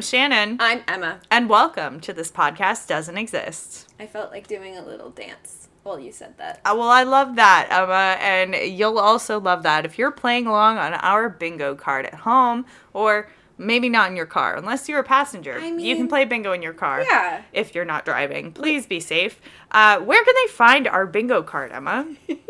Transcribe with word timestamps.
I'm 0.00 0.04
Shannon, 0.04 0.56
I'm 0.60 0.82
Emma. 0.88 1.20
and 1.30 1.46
welcome 1.46 2.00
to 2.00 2.14
This 2.14 2.30
Podcast 2.32 2.86
Doesn't 2.86 3.18
Exist. 3.18 3.86
I 4.00 4.06
felt 4.06 4.30
like 4.30 4.46
doing 4.46 4.78
a 4.78 4.82
little 4.82 5.10
dance 5.10 5.68
while 5.82 6.00
you 6.00 6.10
said 6.10 6.38
that. 6.38 6.58
Uh, 6.64 6.72
well, 6.74 6.88
I 6.88 7.02
love 7.02 7.36
that, 7.36 7.68
Emma, 7.70 8.16
and 8.18 8.54
you'll 8.78 8.98
also 8.98 9.38
love 9.38 9.62
that 9.64 9.84
if 9.84 9.98
you're 9.98 10.10
playing 10.10 10.46
along 10.46 10.78
on 10.78 10.94
our 10.94 11.28
bingo 11.28 11.74
card 11.74 12.06
at 12.06 12.14
home, 12.14 12.64
or 12.94 13.28
maybe 13.58 13.90
not 13.90 14.10
in 14.10 14.16
your 14.16 14.24
car, 14.24 14.56
unless 14.56 14.88
you're 14.88 15.00
a 15.00 15.04
passenger. 15.04 15.58
I 15.60 15.70
mean, 15.70 15.80
you 15.80 15.96
can 15.96 16.08
play 16.08 16.24
bingo 16.24 16.52
in 16.52 16.62
your 16.62 16.72
car. 16.72 17.02
Yeah. 17.02 17.42
If 17.52 17.74
you're 17.74 17.84
not 17.84 18.06
driving, 18.06 18.52
please 18.52 18.86
be 18.86 19.00
safe. 19.00 19.38
Uh, 19.70 20.00
where 20.00 20.24
can 20.24 20.34
they 20.34 20.50
find 20.50 20.88
our 20.88 21.06
bingo 21.06 21.42
card, 21.42 21.72
Emma? 21.72 22.08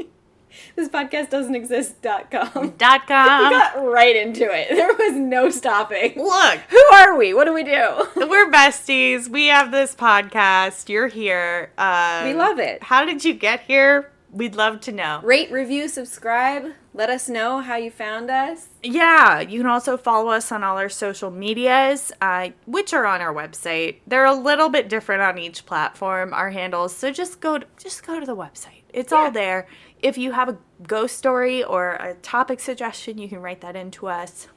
This 0.76 0.88
podcast 0.88 1.30
doesn't 1.30 1.54
exist.com. 1.54 2.74
Dot 2.78 3.06
com. 3.06 3.48
we 3.50 3.50
com. 3.50 3.52
got 3.52 3.84
right 3.86 4.16
into 4.16 4.44
it. 4.50 4.68
There 4.80 4.92
was 4.94 5.16
no 5.16 5.50
stopping. 5.50 6.14
Look, 6.16 6.58
Who 6.68 6.82
are 6.92 7.16
we? 7.16 7.34
What 7.34 7.44
do 7.44 7.52
we 7.52 7.64
do? 7.64 8.06
we're 8.16 8.50
besties. 8.50 9.28
We 9.28 9.46
have 9.46 9.70
this 9.70 9.94
podcast. 9.94 10.88
You're 10.88 11.08
here. 11.08 11.70
Uh, 11.76 12.22
We 12.24 12.34
love 12.34 12.58
it. 12.58 12.82
How 12.84 13.04
did 13.04 13.24
you 13.24 13.34
get 13.34 13.60
here? 13.62 14.10
We'd 14.32 14.54
love 14.54 14.80
to 14.82 14.92
know. 14.92 15.20
Rate, 15.24 15.50
review, 15.50 15.88
subscribe. 15.88 16.72
Let 16.94 17.10
us 17.10 17.28
know 17.28 17.58
how 17.60 17.76
you 17.76 17.90
found 17.90 18.30
us. 18.30 18.68
Yeah, 18.82 19.40
you 19.40 19.58
can 19.60 19.66
also 19.68 19.96
follow 19.96 20.30
us 20.30 20.52
on 20.52 20.62
all 20.62 20.78
our 20.78 20.88
social 20.88 21.30
medias, 21.32 22.12
uh, 22.20 22.50
which 22.64 22.92
are 22.94 23.06
on 23.06 23.20
our 23.20 23.34
website. 23.34 23.96
They're 24.06 24.24
a 24.24 24.34
little 24.34 24.68
bit 24.68 24.88
different 24.88 25.22
on 25.22 25.36
each 25.38 25.66
platform, 25.66 26.32
our 26.32 26.50
handles. 26.50 26.94
So 26.96 27.10
just 27.10 27.40
go 27.40 27.58
to, 27.58 27.66
just 27.76 28.06
go 28.06 28.20
to 28.20 28.26
the 28.26 28.36
website. 28.36 28.82
It's 28.92 29.10
Yeah. 29.12 29.18
all 29.18 29.30
there. 29.32 29.66
If 30.02 30.16
you 30.18 30.32
have 30.32 30.48
a 30.48 30.58
ghost 30.86 31.16
story 31.18 31.62
or 31.62 31.92
a 31.94 32.14
topic 32.22 32.60
suggestion, 32.60 33.18
you 33.18 33.28
can 33.28 33.40
write 33.42 33.60
that 33.60 33.76
into 33.76 34.06
us. 34.08 34.48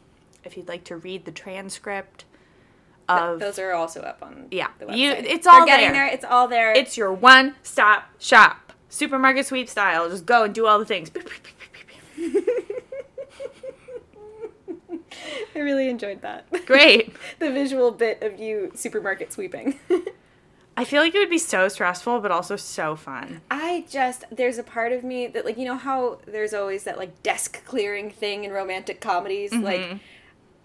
If 0.43 0.55
you'd 0.57 0.67
like 0.67 0.83
to 0.85 0.95
read 0.97 1.25
the 1.25 1.31
transcript 1.31 2.25
of 3.09 3.39
Those 3.39 3.59
are 3.59 3.73
also 3.73 4.01
up 4.01 4.19
on 4.21 4.47
Yeah. 4.51 4.67
the 4.79 4.85
website. 4.85 4.97
You- 4.97 5.11
it's 5.11 5.45
all 5.47 5.65
getting 5.65 5.91
there. 5.91 6.05
there. 6.05 6.13
It's 6.13 6.23
all 6.25 6.47
there. 6.47 6.71
it's 6.73 6.95
your 6.97 7.11
one-stop 7.11 8.05
shop. 8.19 8.73
Supermarket 8.89 9.45
sweep 9.45 9.67
style. 9.69 10.09
Just 10.09 10.25
go 10.25 10.43
and 10.43 10.53
do 10.53 10.65
all 10.67 10.79
the 10.79 10.85
things. 10.85 11.11
I 15.55 15.59
really 15.59 15.89
enjoyed 15.89 16.21
that. 16.21 16.45
Great. 16.65 17.13
the 17.39 17.51
visual 17.51 17.91
bit 17.91 18.21
of 18.23 18.39
you 18.39 18.71
supermarket 18.75 19.31
sweeping. 19.33 19.79
I 20.75 20.85
feel 20.85 21.01
like 21.01 21.13
it 21.13 21.19
would 21.19 21.29
be 21.29 21.37
so 21.37 21.67
stressful, 21.67 22.19
but 22.19 22.31
also 22.31 22.55
so 22.55 22.95
fun. 22.95 23.41
I 23.51 23.85
just 23.89 24.23
there's 24.31 24.57
a 24.57 24.63
part 24.63 24.91
of 24.91 25.03
me 25.03 25.27
that 25.27 25.45
like 25.45 25.57
you 25.57 25.65
know 25.65 25.77
how 25.77 26.17
there's 26.25 26.53
always 26.53 26.83
that 26.85 26.97
like 26.97 27.21
desk 27.23 27.63
clearing 27.65 28.09
thing 28.09 28.43
in 28.43 28.51
romantic 28.51 28.99
comedies 28.99 29.51
Mm-hmm. 29.51 29.63
like 29.63 29.99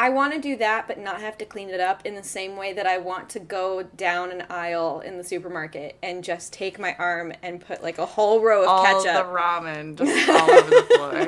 I 0.00 0.11
want 0.11 0.33
to 0.33 0.41
do 0.41 0.56
that 0.56 0.87
but 0.87 0.98
not 0.98 1.20
have 1.20 1.37
to 1.39 1.45
clean 1.45 1.69
it 1.70 1.81
up 1.81 2.06
in 2.06 2.15
the 2.15 2.23
same 2.23 2.56
way 2.56 2.73
that 2.73 2.87
I 2.87 2.98
want 2.98 3.28
to 3.31 3.41
go 3.41 3.83
down 3.83 4.31
an 4.31 4.44
aisle 4.49 5.00
in 5.00 5.19
the 5.19 5.25
supermarket 5.25 5.97
and 6.03 6.22
just 6.25 6.53
take 6.53 6.78
my 6.78 6.94
arm 6.99 7.33
and 7.43 7.60
put 7.60 7.83
like 7.83 7.99
a 7.99 8.06
whole 8.06 8.41
row 8.41 8.62
of 8.62 8.69
all 8.69 8.84
ketchup 8.84 9.27
the 9.27 9.33
ramen 9.33 9.97
just 9.97 10.28
all 10.31 10.50
over 10.50 10.71
the 10.71 10.83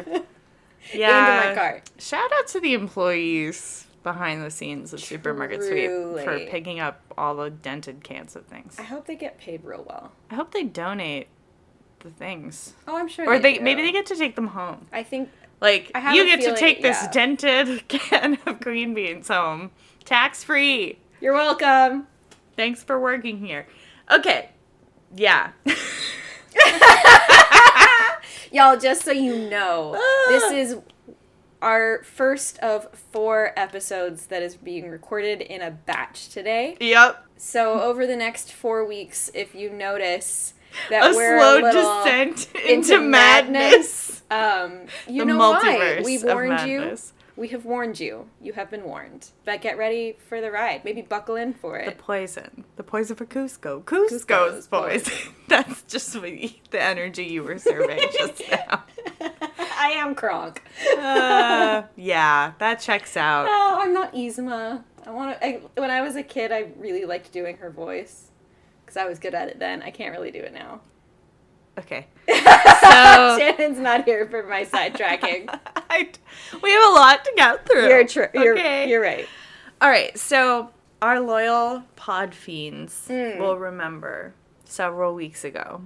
floor. 0.08 0.22
Yeah. 0.94 1.40
into 1.42 1.48
my 1.50 1.54
cart. 1.54 1.90
Shout 1.98 2.30
out 2.32 2.46
to 2.48 2.60
the 2.60 2.72
employees 2.74 3.86
behind 4.02 4.42
the 4.42 4.50
scenes 4.50 4.92
of 4.92 5.00
Supermarket 5.00 5.62
Sweep 5.62 5.90
for 6.24 6.38
picking 6.50 6.80
up 6.80 7.00
all 7.18 7.34
the 7.36 7.50
dented 7.50 8.02
cans 8.02 8.34
of 8.36 8.46
things. 8.46 8.76
I 8.78 8.82
hope 8.82 9.06
they 9.06 9.16
get 9.16 9.38
paid 9.38 9.64
real 9.64 9.84
well. 9.88 10.12
I 10.30 10.34
hope 10.36 10.52
they 10.52 10.64
donate 10.64 11.28
the 12.00 12.10
things. 12.10 12.72
Oh, 12.88 12.96
I'm 12.96 13.08
sure. 13.08 13.26
Or 13.28 13.38
they 13.38 13.54
do. 13.58 13.60
maybe 13.62 13.82
they 13.82 13.92
get 13.92 14.06
to 14.06 14.16
take 14.16 14.36
them 14.36 14.48
home. 14.48 14.86
I 14.92 15.02
think 15.02 15.28
Like 15.60 15.90
you 16.12 16.24
get 16.24 16.40
to 16.42 16.56
take 16.56 16.80
this 16.82 16.96
yeah. 17.02 17.10
dented 17.10 17.88
can 17.88 18.38
of 18.46 18.60
green 18.60 18.94
beans 18.94 19.28
home. 19.28 19.70
Tax 20.04 20.42
free. 20.42 20.98
you're 21.20 21.34
welcome. 21.34 22.06
Thanks 22.56 22.82
for 22.82 22.98
working 22.98 23.38
here. 23.38 23.66
Okay. 24.10 24.48
Yeah. 25.14 25.50
Y'all, 28.52 28.76
just 28.76 29.02
so 29.02 29.12
you 29.12 29.48
know, 29.48 29.92
this 30.28 30.42
Ah. 30.44 30.52
is 30.54 30.76
our 31.62 32.02
first 32.02 32.58
of 32.60 32.88
four 33.12 33.52
episodes 33.56 34.26
that 34.26 34.42
is 34.42 34.56
being 34.56 34.88
recorded 34.90 35.40
in 35.40 35.60
a 35.62 35.70
batch 35.70 36.28
today. 36.28 36.76
yep. 36.80 37.24
So 37.36 37.80
over 37.80 38.06
the 38.06 38.16
next 38.16 38.52
four 38.52 38.84
weeks, 38.84 39.30
if 39.34 39.54
you 39.54 39.70
notice 39.70 40.54
that 40.90 41.10
A 41.10 41.16
we're 41.16 41.38
slow 41.38 41.66
a 41.66 41.72
descent 41.72 42.48
into 42.54 42.94
into 42.94 43.00
madness. 43.00 44.22
um, 44.30 44.80
you 45.08 45.24
The 45.24 45.32
know 45.32 45.38
why 45.38 46.02
we 46.04 46.18
warned 46.18 46.68
you. 46.68 46.96
We 47.36 47.48
have 47.48 47.64
warned 47.64 47.98
you. 47.98 48.28
You 48.42 48.52
have 48.52 48.70
been 48.70 48.84
warned. 48.84 49.30
But 49.46 49.62
get 49.62 49.78
ready 49.78 50.18
for 50.28 50.42
the 50.42 50.50
ride. 50.50 50.84
Maybe 50.84 51.00
buckle 51.00 51.36
in 51.36 51.54
for 51.54 51.78
it. 51.78 51.86
The 51.86 52.02
poison. 52.02 52.64
The 52.76 52.82
poison 52.82 53.16
for 53.16 53.24
Kuzco. 53.24 53.82
Kuzco's, 53.82 54.26
Kuzco's 54.26 54.66
poison. 54.68 55.32
That's 55.48 55.82
just 55.84 56.12
the 56.12 56.52
energy 56.74 57.24
you 57.24 57.42
were 57.42 57.56
serving 57.58 57.98
just 58.18 58.42
now. 58.50 58.84
I 59.80 59.92
am 59.92 60.14
Kronk. 60.14 60.62
Uh, 60.98 61.82
yeah, 61.96 62.52
that 62.58 62.80
checks 62.80 63.16
out. 63.16 63.46
Oh, 63.48 63.78
I'm 63.80 63.94
not 63.94 64.12
Yzma. 64.12 64.84
I 65.06 65.10
want 65.10 65.40
to. 65.40 65.60
When 65.76 65.90
I 65.90 66.02
was 66.02 66.16
a 66.16 66.22
kid, 66.22 66.52
I 66.52 66.66
really 66.76 67.06
liked 67.06 67.32
doing 67.32 67.56
her 67.56 67.70
voice 67.70 68.28
because 68.84 68.96
I 68.98 69.06
was 69.06 69.18
good 69.18 69.34
at 69.34 69.48
it 69.48 69.58
then. 69.58 69.82
I 69.82 69.90
can't 69.90 70.12
really 70.12 70.30
do 70.30 70.40
it 70.40 70.52
now. 70.52 70.80
Okay. 71.78 72.06
So 72.28 72.36
Shannon's 73.38 73.78
not 73.78 74.04
here 74.04 74.26
for 74.26 74.42
my 74.42 74.64
sidetracking. 74.64 75.46
I, 75.90 76.08
we 76.62 76.70
have 76.70 76.90
a 76.90 76.94
lot 76.94 77.24
to 77.24 77.32
get 77.36 77.66
through. 77.66 77.88
you're, 77.88 78.06
tr- 78.06 78.24
you're 78.34 78.54
Okay. 78.58 78.88
you're 78.88 79.02
right. 79.02 79.26
All 79.82 79.88
right, 79.90 80.16
so 80.18 80.70
our 81.02 81.20
loyal 81.20 81.84
pod 81.96 82.34
fiends 82.34 83.06
Mm. 83.08 83.38
will 83.38 83.56
remember 83.58 84.34
several 84.64 85.14
weeks 85.14 85.44
ago 85.44 85.82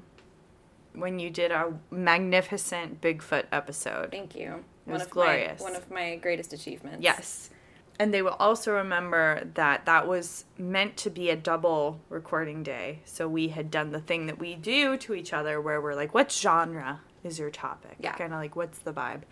when 0.94 1.19
you 1.19 1.31
did 1.31 1.53
our 1.53 1.75
magnificent 1.91 3.00
Bigfoot 3.00 3.44
episode. 3.53 4.10
Thank 4.10 4.34
you. 4.34 4.65
It 4.87 4.91
one 4.91 4.94
was 4.94 5.03
of 5.03 5.10
glorious. 5.10 5.60
My, 5.60 5.65
one 5.71 5.77
of 5.77 5.91
my 5.91 6.16
greatest 6.16 6.53
achievements. 6.53 7.03
Yes. 7.03 7.50
And 7.99 8.12
they 8.12 8.22
will 8.22 8.37
also 8.41 8.72
remember 8.72 9.49
that 9.55 9.87
that 9.87 10.09
was 10.09 10.44
meant 10.59 10.97
to 10.99 11.10
be 11.10 11.31
a 11.31 11.37
double 11.37 12.00
recording 12.09 12.62
day. 12.62 13.00
So 13.05 13.28
we 13.28 13.49
had 13.49 13.71
done 13.71 13.93
the 13.93 14.00
thing 14.00 14.27
that 14.27 14.38
we 14.38 14.56
do 14.56 14.97
to 14.99 15.15
each 15.15 15.32
other 15.32 15.60
where 15.60 15.81
we're 15.81 15.94
like, 15.94 16.12
what 16.12 16.32
genre 16.32 17.00
is 17.22 17.38
your 17.38 17.50
topic? 17.50 17.97
Yeah. 18.00 18.15
Kind 18.15 18.32
of 18.32 18.41
like, 18.41 18.56
what's 18.56 18.81
the 18.81 18.93
vibe? 18.93 19.22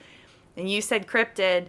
And 0.57 0.71
you 0.71 0.81
said 0.81 1.07
cryptid. 1.07 1.67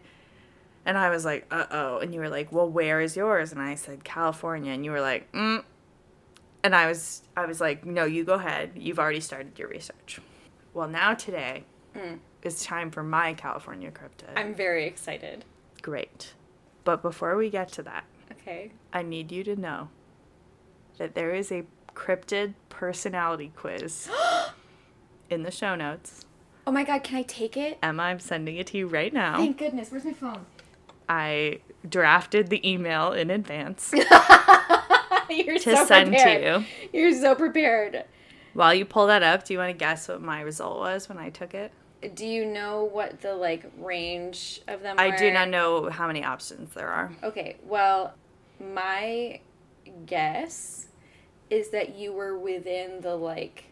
And 0.86 0.98
I 0.98 1.10
was 1.10 1.26
like, 1.26 1.48
uh 1.50 1.66
oh. 1.72 1.98
And 1.98 2.14
you 2.14 2.20
were 2.20 2.30
like, 2.30 2.52
well, 2.52 2.70
where 2.70 3.02
is 3.02 3.16
yours? 3.16 3.52
And 3.52 3.62
I 3.62 3.76
said, 3.76 4.04
California. 4.04 4.72
And 4.72 4.86
you 4.86 4.92
were 4.92 5.02
like, 5.02 5.32
mm. 5.32 5.64
And 6.64 6.76
I 6.76 6.88
was, 6.88 7.24
I 7.36 7.46
was 7.46 7.60
like, 7.60 7.86
no, 7.86 8.06
you 8.06 8.24
go 8.24 8.36
ahead. 8.36 8.72
You've 8.76 9.00
already 9.00 9.20
started 9.20 9.60
your 9.60 9.68
research. 9.68 10.20
Well, 10.74 10.88
now 10.88 11.14
today 11.14 11.66
Mm. 11.96 12.18
is 12.42 12.64
time 12.64 12.90
for 12.90 13.04
my 13.04 13.34
California 13.36 13.92
cryptid. 13.92 14.32
I'm 14.36 14.56
very 14.56 14.86
excited. 14.88 15.46
Great. 15.84 16.34
But 16.84 17.04
before 17.04 17.36
we 17.36 17.52
get 17.52 17.72
to 17.74 17.84
that, 17.84 18.06
Okay. 18.32 18.72
I 18.92 19.04
need 19.04 19.32
you 19.32 19.44
to 19.44 19.56
know 19.56 19.90
that 20.98 21.14
there 21.14 21.36
is 21.36 21.52
a 21.52 21.66
cryptid 21.94 22.56
personality 22.70 23.52
quiz 23.56 24.10
in 25.30 25.44
the 25.44 25.52
show 25.52 25.76
notes. 25.76 26.26
Oh 26.66 26.72
my 26.72 26.84
god, 26.84 27.04
can 27.04 27.18
I 27.18 27.22
take 27.24 27.56
it? 27.58 27.78
Emma, 27.84 28.04
I'm 28.04 28.20
sending 28.20 28.56
it 28.58 28.68
to 28.68 28.78
you 28.80 28.88
right 28.88 29.14
now. 29.14 29.38
Thank 29.38 29.58
goodness. 29.60 29.92
Where's 29.92 30.06
my 30.06 30.14
phone? 30.14 30.46
I 31.08 31.60
drafted 31.88 32.48
the 32.48 32.68
email 32.68 33.12
in 33.12 33.30
advance 33.30 33.92
to 35.64 35.76
so 35.78 35.86
send 35.86 36.10
prepared. 36.10 36.42
to 36.44 36.66
you. 36.94 37.00
You're 37.00 37.14
so 37.20 37.36
prepared. 37.36 38.06
While 38.54 38.74
you 38.74 38.86
pull 38.86 39.08
that 39.08 39.24
up, 39.24 39.46
do 39.46 39.54
you 39.54 39.60
want 39.60 39.70
to 39.72 39.78
guess 39.78 40.08
what 40.08 40.22
my 40.22 40.42
result 40.42 40.78
was 40.80 41.10
when 41.10 41.18
I 41.18 41.30
took 41.30 41.54
it? 41.54 41.72
Do 42.16 42.26
you 42.26 42.46
know 42.46 42.84
what 42.84 43.22
the 43.22 43.34
like 43.34 43.66
range 43.80 44.62
of 44.68 44.82
them 44.82 44.98
I 45.00 45.10
were? 45.10 45.18
do 45.18 45.32
not 45.32 45.50
know 45.50 45.90
how 45.90 46.06
many 46.08 46.24
options 46.24 46.74
there 46.74 46.90
are. 46.90 47.12
Okay, 47.24 47.56
well, 47.64 48.14
my 48.60 49.40
guess 50.06 50.88
is 51.50 51.70
that 51.70 51.96
you 51.96 52.12
were 52.14 52.38
within 52.38 53.02
the 53.02 53.16
like 53.16 53.66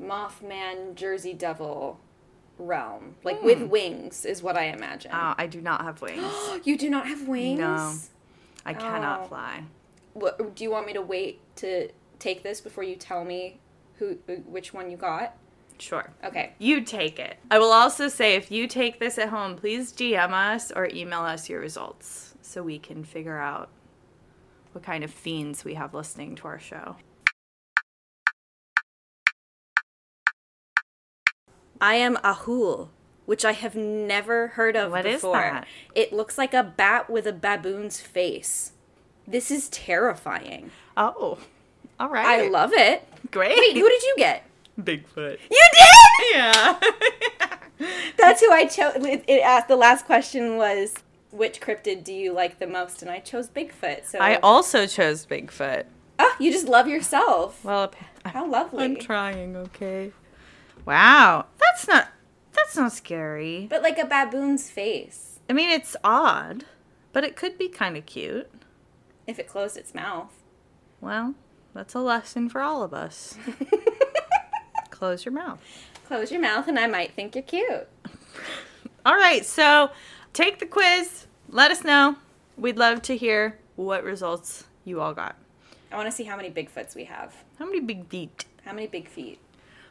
Mothman 0.00 0.94
Jersey 0.94 1.34
Devil 1.34 1.98
realm. 2.58 3.14
Like 3.24 3.42
with 3.42 3.58
Hmm. 3.58 3.68
wings 3.68 4.24
is 4.24 4.42
what 4.42 4.56
I 4.56 4.64
imagine. 4.64 5.10
Oh, 5.14 5.34
I 5.38 5.46
do 5.46 5.60
not 5.60 5.82
have 5.82 6.00
wings. 6.02 6.24
you 6.64 6.76
do 6.76 6.90
not 6.90 7.06
have 7.06 7.26
wings? 7.28 7.58
No. 7.60 7.92
I 8.66 8.74
cannot 8.74 9.20
Oh. 9.22 9.28
fly. 9.28 9.62
What, 10.18 10.54
do 10.56 10.64
you 10.64 10.70
want 10.70 10.86
me 10.86 10.92
to 10.94 11.02
wait 11.02 11.40
to 11.56 11.88
take 12.18 12.42
this 12.42 12.60
before 12.60 12.84
you 12.84 12.96
tell 12.96 13.24
me 13.24 13.60
who 13.98 14.14
which 14.46 14.72
one 14.72 14.90
you 14.90 14.96
got? 14.96 15.36
Sure. 15.78 16.10
Okay. 16.24 16.54
You 16.58 16.80
take 16.82 17.18
it. 17.18 17.36
I 17.50 17.58
will 17.58 17.72
also 17.72 18.08
say 18.08 18.34
if 18.34 18.50
you 18.50 18.66
take 18.66 18.98
this 18.98 19.16
at 19.18 19.28
home, 19.28 19.56
please 19.56 19.92
DM 19.92 20.32
us 20.32 20.72
or 20.72 20.88
email 20.92 21.20
us 21.20 21.48
your 21.48 21.60
results 21.60 22.34
so 22.42 22.62
we 22.62 22.78
can 22.78 23.04
figure 23.04 23.38
out 23.38 23.68
what 24.72 24.82
kind 24.82 25.04
of 25.04 25.10
fiends 25.10 25.64
we 25.64 25.74
have 25.74 25.94
listening 25.94 26.34
to 26.36 26.46
our 26.48 26.58
show. 26.58 26.96
I 31.80 31.94
am 31.94 32.16
Ahool, 32.24 32.88
which 33.24 33.44
I 33.44 33.52
have 33.52 33.76
never 33.76 34.48
heard 34.48 34.74
of 34.76 34.90
What 34.90 35.06
is 35.06 35.16
before. 35.16 35.34
that? 35.34 35.66
It 35.94 36.12
looks 36.12 36.36
like 36.36 36.54
a 36.54 36.64
bat 36.64 37.08
with 37.08 37.26
a 37.26 37.32
baboon's 37.32 38.00
face. 38.00 38.72
This 39.28 39.50
is 39.50 39.68
terrifying. 39.68 40.70
Oh, 40.96 41.38
all 42.00 42.08
right. 42.08 42.26
I 42.26 42.48
love 42.48 42.72
it. 42.72 43.06
Great. 43.30 43.58
Wait, 43.58 43.76
who 43.76 43.86
did 43.88 44.02
you 44.02 44.14
get? 44.16 44.44
Bigfoot. 44.80 45.38
You 45.50 45.68
did. 45.72 46.34
Yeah. 46.34 46.80
That's 48.16 48.40
who 48.40 48.50
I 48.50 48.64
chose. 48.66 48.94
It, 49.04 49.24
it 49.28 49.42
asked. 49.42 49.68
The 49.68 49.76
last 49.76 50.06
question 50.06 50.56
was, 50.56 50.94
which 51.30 51.60
cryptid 51.60 52.04
do 52.04 52.12
you 52.12 52.32
like 52.32 52.58
the 52.58 52.66
most? 52.66 53.02
And 53.02 53.10
I 53.10 53.18
chose 53.18 53.48
Bigfoot. 53.48 54.06
So 54.06 54.18
I 54.18 54.36
also 54.36 54.86
chose 54.86 55.26
Bigfoot. 55.26 55.84
oh, 56.18 56.34
you 56.40 56.50
just 56.50 56.66
love 56.66 56.88
yourself. 56.88 57.62
Well, 57.64 57.92
How 58.24 58.48
lovely. 58.48 58.84
I'm 58.84 58.96
trying. 58.96 59.54
Okay. 59.56 60.12
Wow, 60.86 61.44
that's 61.58 61.86
not 61.86 62.08
that's 62.54 62.74
not 62.76 62.92
scary. 62.92 63.66
but 63.68 63.82
like 63.82 63.98
a 63.98 64.06
baboon's 64.06 64.70
face, 64.70 65.38
I 65.50 65.52
mean, 65.52 65.68
it's 65.68 65.96
odd, 66.02 66.64
but 67.12 67.24
it 67.24 67.36
could 67.36 67.58
be 67.58 67.68
kind 67.68 67.94
of 67.96 68.06
cute. 68.06 68.48
If 69.28 69.38
it 69.38 69.46
closed 69.46 69.76
its 69.76 69.94
mouth. 69.94 70.32
Well, 71.00 71.34
that's 71.74 71.94
a 71.94 72.00
lesson 72.00 72.48
for 72.48 72.60
all 72.60 72.82
of 72.82 72.92
us. 72.92 73.36
Close 74.90 75.24
your 75.24 75.32
mouth. 75.32 75.60
Close 76.06 76.32
your 76.32 76.40
mouth, 76.40 76.66
and 76.66 76.78
I 76.78 76.88
might 76.88 77.12
think 77.12 77.36
you're 77.36 77.42
cute. 77.42 77.86
All 79.06 79.14
right, 79.14 79.44
so 79.46 79.90
take 80.32 80.58
the 80.58 80.66
quiz. 80.66 81.26
Let 81.48 81.70
us 81.70 81.84
know. 81.84 82.16
We'd 82.56 82.78
love 82.78 83.02
to 83.02 83.16
hear 83.16 83.58
what 83.76 84.02
results 84.02 84.64
you 84.84 85.00
all 85.00 85.14
got. 85.14 85.36
I 85.92 85.96
want 85.96 86.08
to 86.08 86.12
see 86.12 86.24
how 86.24 86.36
many 86.36 86.50
Bigfoots 86.50 86.96
we 86.96 87.04
have. 87.04 87.34
How 87.58 87.64
many 87.64 87.80
big 87.80 88.08
feet? 88.08 88.44
How 88.64 88.72
many 88.72 88.88
big 88.88 89.08
feet? 89.08 89.38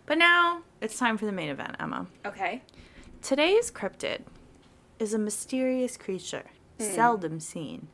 But 0.06 0.18
now 0.18 0.63
it's 0.81 1.00
time 1.00 1.18
for 1.18 1.25
the 1.25 1.31
main 1.31 1.50
event, 1.50 1.78
Emma. 1.80 2.07
Okay. 2.25 2.62
Today's 3.22 3.72
cryptid 3.72 4.24
is 5.00 5.13
a 5.13 5.18
mysterious 5.18 5.95
creature, 5.98 6.44
hmm. 6.78 6.83
seldom 6.83 7.40
seen. 7.40 7.88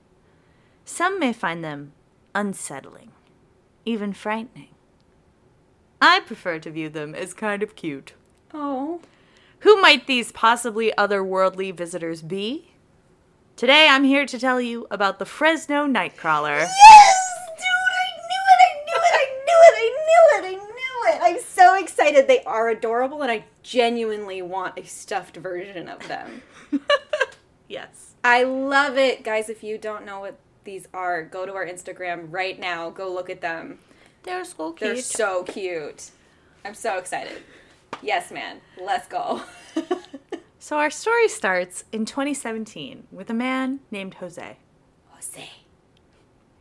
Some 0.85 1.19
may 1.19 1.33
find 1.33 1.63
them 1.63 1.93
unsettling, 2.35 3.11
even 3.85 4.13
frightening. 4.13 4.69
I 6.01 6.19
prefer 6.19 6.59
to 6.59 6.71
view 6.71 6.89
them 6.89 7.15
as 7.15 7.33
kind 7.33 7.63
of 7.63 7.75
cute. 7.75 8.13
Oh. 8.53 8.99
Who 9.59 9.79
might 9.79 10.07
these 10.07 10.33
possibly 10.33 10.91
otherworldly 10.97 11.73
visitors 11.75 12.21
be? 12.21 12.73
Today 13.55 13.87
I'm 13.89 14.03
here 14.03 14.25
to 14.25 14.37
tell 14.37 14.59
you 14.59 14.85
about 14.91 15.19
the 15.19 15.25
Fresno 15.25 15.87
Nightcrawler. 15.87 16.59
Yes, 16.59 17.37
dude! 17.57 17.67
I 17.95 18.09
knew 18.17 18.43
it! 18.49 18.59
I 18.59 18.73
knew 18.83 18.99
it! 18.99 19.13
I 19.13 19.25
knew 19.45 19.59
it! 19.63 19.75
I 19.77 19.87
knew 19.87 20.23
it! 20.33 20.45
I 20.45 20.65
knew 20.65 21.07
it! 21.07 21.19
I'm 21.21 21.41
so 21.41 21.75
excited. 21.75 22.27
They 22.27 22.43
are 22.43 22.67
adorable, 22.67 23.21
and 23.21 23.31
I 23.31 23.45
genuinely 23.61 24.41
want 24.41 24.77
a 24.77 24.83
stuffed 24.83 25.37
version 25.37 25.87
of 25.87 26.05
them. 26.09 26.41
yes. 27.69 28.15
I 28.23 28.43
love 28.43 28.97
it, 28.97 29.23
guys. 29.23 29.49
If 29.49 29.63
you 29.63 29.77
don't 29.77 30.05
know 30.05 30.21
what 30.21 30.37
these 30.63 30.87
are, 30.93 31.23
go 31.23 31.45
to 31.45 31.53
our 31.53 31.65
Instagram 31.65 32.27
right 32.29 32.59
now. 32.59 32.89
Go 32.89 33.11
look 33.11 33.29
at 33.29 33.41
them. 33.41 33.79
They're 34.23 34.45
so 34.45 34.71
cute. 34.71 34.79
They're 34.79 35.01
so 35.01 35.43
cute. 35.43 36.11
I'm 36.63 36.73
so 36.73 36.97
excited. 36.97 37.41
Yes, 38.01 38.31
man. 38.31 38.61
Let's 38.81 39.07
go. 39.07 39.41
so 40.59 40.77
our 40.77 40.89
story 40.89 41.27
starts 41.27 41.83
in 41.91 42.05
2017 42.05 43.07
with 43.11 43.29
a 43.29 43.33
man 43.33 43.81
named 43.91 44.15
Jose. 44.15 44.57
Jose. 45.09 45.49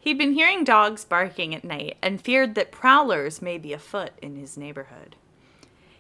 He'd 0.01 0.19
been 0.19 0.33
hearing 0.33 0.65
dogs 0.65 1.05
barking 1.05 1.55
at 1.55 1.63
night 1.63 1.97
and 2.03 2.21
feared 2.21 2.57
that 2.57 2.73
prowlers 2.73 3.41
may 3.41 3.57
be 3.57 3.73
afoot 3.73 4.11
in 4.21 4.35
his 4.35 4.57
neighborhood. 4.57 5.15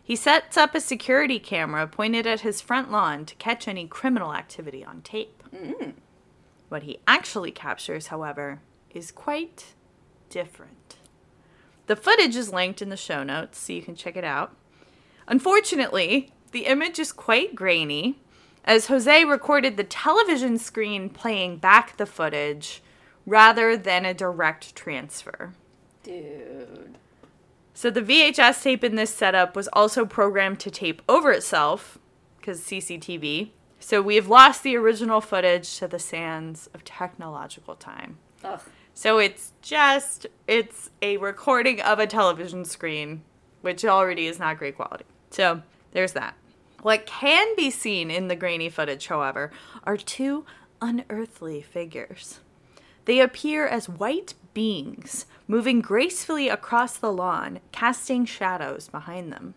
He 0.02 0.16
sets 0.16 0.56
up 0.56 0.75
a 0.75 0.81
security 0.81 1.38
camera 1.38 1.87
pointed 1.87 2.26
at 2.26 2.40
his 2.40 2.60
front 2.60 2.90
lawn 2.90 3.25
to 3.26 3.37
catch 3.37 3.69
any 3.69 3.87
criminal 3.87 4.34
activity 4.34 4.84
on 4.84 5.02
tape. 5.02 5.43
Mm. 5.54 5.94
What 6.73 6.85
he 6.85 7.01
actually 7.07 7.51
captures, 7.51 8.07
however, 8.07 8.63
is 8.95 9.11
quite 9.11 9.75
different. 10.31 10.97
The 11.87 11.97
footage 11.97 12.35
is 12.35 12.51
linked 12.51 12.81
in 12.81 12.89
the 12.89 12.97
show 12.97 13.23
notes 13.23 13.59
so 13.59 13.75
you 13.75 13.83
can 13.83 13.95
check 13.95 14.17
it 14.17 14.25
out. 14.25 14.57
Unfortunately, 15.27 16.33
the 16.53 16.65
image 16.65 16.99
is 16.99 17.13
quite 17.13 17.55
grainy, 17.55 18.19
as 18.65 18.87
Jose 18.87 19.23
recorded 19.27 19.77
the 19.77 19.85
television 19.85 20.57
screen 20.57 21.11
playing 21.11 21.59
back 21.59 21.99
the 21.99 22.07
footage 22.07 22.83
rather 23.27 23.77
than 23.77 24.07
a 24.07 24.15
direct 24.15 24.75
transfer. 24.75 25.53
Dude. 26.03 26.97
So 27.75 27.91
the 27.91 28.01
VHS 28.01 28.63
tape 28.63 28.83
in 28.83 28.97
this 28.97 29.15
setup 29.15 29.55
was 29.55 29.69
also 29.75 30.07
programmed 30.07 30.61
to 30.61 30.71
tape 30.71 31.03
over 31.07 31.33
itself, 31.33 31.99
because 32.39 32.63
CCTV. 32.63 33.51
So 33.82 34.00
we 34.00 34.14
have 34.14 34.29
lost 34.29 34.62
the 34.62 34.76
original 34.76 35.20
footage 35.20 35.76
to 35.79 35.88
the 35.88 35.99
sands 35.99 36.70
of 36.73 36.84
technological 36.84 37.75
time. 37.75 38.19
Ugh. 38.44 38.61
So 38.94 39.19
it's 39.19 39.52
just 39.61 40.26
it's 40.46 40.90
a 41.00 41.17
recording 41.17 41.81
of 41.81 41.99
a 41.99 42.06
television 42.06 42.64
screen, 42.64 43.23
which 43.61 43.84
already 43.84 44.26
is 44.26 44.38
not 44.38 44.58
great 44.58 44.76
quality. 44.76 45.05
So 45.31 45.62
there's 45.90 46.12
that. 46.12 46.37
What 46.82 47.06
can 47.06 47.56
be 47.56 47.70
seen 47.70 48.11
in 48.11 48.29
the 48.29 48.37
grainy 48.37 48.69
footage, 48.69 49.08
however, 49.08 49.50
are 49.85 49.96
two 49.96 50.44
unearthly 50.81 51.61
figures. 51.62 52.40
They 53.05 53.19
appear 53.19 53.67
as 53.67 53.88
white 53.88 54.35
beings 54.55 55.26
moving 55.49 55.81
gracefully 55.81 56.49
across 56.49 56.96
the 56.96 57.12
lawn, 57.12 57.58
casting 57.73 58.26
shadows 58.26 58.88
behind 58.88 59.32
them. 59.32 59.55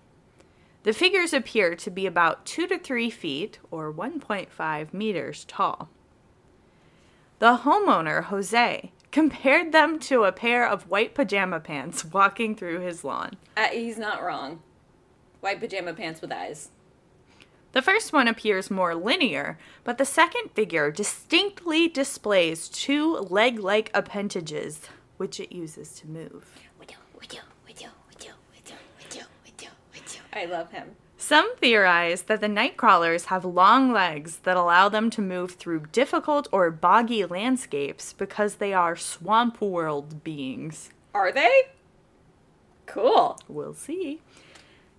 The 0.86 0.94
figures 0.94 1.34
appear 1.34 1.74
to 1.78 1.90
be 1.90 2.06
about 2.06 2.46
2 2.46 2.68
to 2.68 2.78
3 2.78 3.10
feet, 3.10 3.58
or 3.72 3.92
1.5 3.92 4.94
meters, 4.94 5.44
tall. 5.46 5.90
The 7.40 7.62
homeowner, 7.64 8.26
Jose, 8.26 8.92
compared 9.12 9.72
them 9.72 9.98
to 10.02 10.26
a 10.26 10.32
pair 10.32 10.68
of 10.68 10.88
white 10.88 11.16
pajama 11.16 11.60
pants 11.60 12.06
walking 12.06 12.54
through 12.56 12.82
his 12.82 13.04
lawn. 13.04 13.32
Uh, 13.58 13.70
he's 13.70 13.98
not 13.98 14.22
wrong. 14.22 14.62
White 15.40 15.60
pajama 15.60 15.96
pants 15.96 16.22
with 16.22 16.32
eyes. 16.32 16.70
The 17.72 17.82
first 17.82 18.14
one 18.14 18.28
appears 18.28 18.70
more 18.70 18.94
linear, 18.94 19.58
but 19.84 19.98
the 19.98 20.06
second 20.06 20.52
figure 20.54 20.92
distinctly 20.92 21.88
displays 21.88 22.70
two 22.70 23.16
leg 23.16 23.58
like 23.58 23.90
appendages, 23.96 24.82
which 25.18 25.40
it 25.40 25.52
uses 25.52 25.94
to 25.94 26.08
move. 26.08 26.46
I 30.36 30.46
love 30.46 30.72
him. 30.72 30.98
Some 31.18 31.56
theorize 31.56 32.24
that 32.24 32.42
the 32.42 32.50
night 32.50 32.76
crawlers 32.76 33.26
have 33.26 33.46
long 33.46 33.94
legs 33.94 34.40
that 34.44 34.58
allow 34.58 34.90
them 34.90 35.10
to 35.12 35.22
move 35.22 35.52
through 35.52 35.88
difficult 35.94 36.50
or 36.52 36.70
boggy 36.72 37.24
landscapes 37.24 38.12
because 38.12 38.56
they 38.56 38.74
are 38.74 38.98
swamp 38.98 39.62
world 39.62 40.24
beings. 40.26 40.90
Are 41.14 41.32
they? 41.32 41.70
Cool. 42.86 43.40
We'll 43.48 43.74
see. 43.74 44.22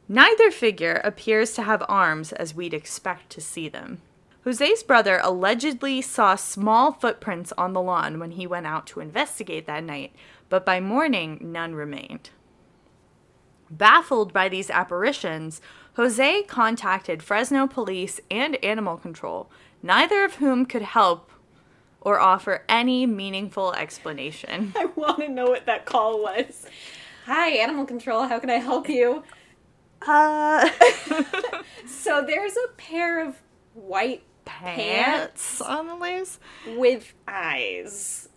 Neither 0.09 0.51
figure 0.51 1.01
appears 1.05 1.53
to 1.53 1.63
have 1.63 1.85
arms 1.87 2.33
as 2.33 2.55
we'd 2.55 2.73
expect 2.73 3.29
to 3.31 3.41
see 3.41 3.69
them. 3.69 4.01
Jose's 4.43 4.85
brother 4.85 5.21
allegedly 5.23 6.01
saw 6.01 6.37
small 6.37 6.93
footprints 6.93 7.53
on 7.59 7.73
the 7.73 7.83
lawn 7.83 8.21
when 8.21 8.33
he 8.33 8.47
went 8.47 8.67
out 8.67 8.87
to 8.87 9.01
investigate 9.01 9.67
that 9.67 9.83
night, 9.83 10.15
but 10.49 10.65
by 10.65 10.79
morning, 10.79 11.39
none 11.41 11.75
remained. 11.75 12.31
Baffled 13.71 14.33
by 14.33 14.49
these 14.49 14.71
apparitions, 14.71 15.61
Jose 15.95 16.43
contacted 16.45 17.23
Fresno 17.23 17.67
police 17.67 18.21
and 18.31 18.57
animal 18.65 18.97
control, 18.97 19.51
neither 19.83 20.25
of 20.25 20.37
whom 20.37 20.67
could 20.67 20.83
help 20.83 21.31
or 22.01 22.21
offer 22.21 22.65
any 22.69 23.07
meaningful 23.07 23.73
explanation. 23.75 24.73
I 24.77 24.85
want 24.95 25.19
to 25.19 25.29
know 25.29 25.47
what 25.47 25.67
that 25.67 25.85
call 25.87 26.23
was. 26.23 26.67
Hi, 27.25 27.49
animal 27.51 27.85
control. 27.87 28.25
How 28.29 28.39
can 28.39 28.51
I 28.51 28.57
help 28.59 28.89
you? 28.89 29.25
Uh, 30.07 30.69
So 31.87 32.23
there's 32.25 32.57
a 32.57 32.69
pair 32.77 33.27
of 33.27 33.37
white 33.75 34.23
pants 34.45 35.61
on 35.61 35.89
the 35.89 35.97
lace? 35.97 36.39
with 36.77 37.15
eyes. 37.27 38.29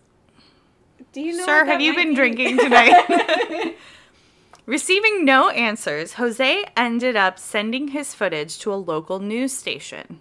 Do 1.12 1.20
you 1.20 1.36
know? 1.36 1.44
Sir, 1.46 1.58
what 1.60 1.66
that 1.66 1.72
have 1.72 1.80
you 1.80 1.92
might 1.92 1.98
been 1.98 2.08
be? 2.10 2.14
drinking 2.16 2.58
tonight? 2.64 3.76
Receiving 4.70 5.24
no 5.24 5.48
answers, 5.48 6.12
Jose 6.12 6.64
ended 6.76 7.16
up 7.16 7.40
sending 7.40 7.88
his 7.88 8.14
footage 8.14 8.56
to 8.60 8.72
a 8.72 8.76
local 8.76 9.18
news 9.18 9.52
station. 9.52 10.20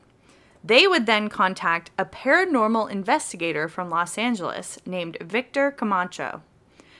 They 0.63 0.87
would 0.87 1.05
then 1.05 1.29
contact 1.29 1.91
a 1.99 2.05
paranormal 2.05 2.89
investigator 2.89 3.67
from 3.67 3.91
Los 3.91 4.17
Angeles 4.17 4.79
named 4.87 5.17
Victor 5.21 5.69
Camacho. 5.69 6.41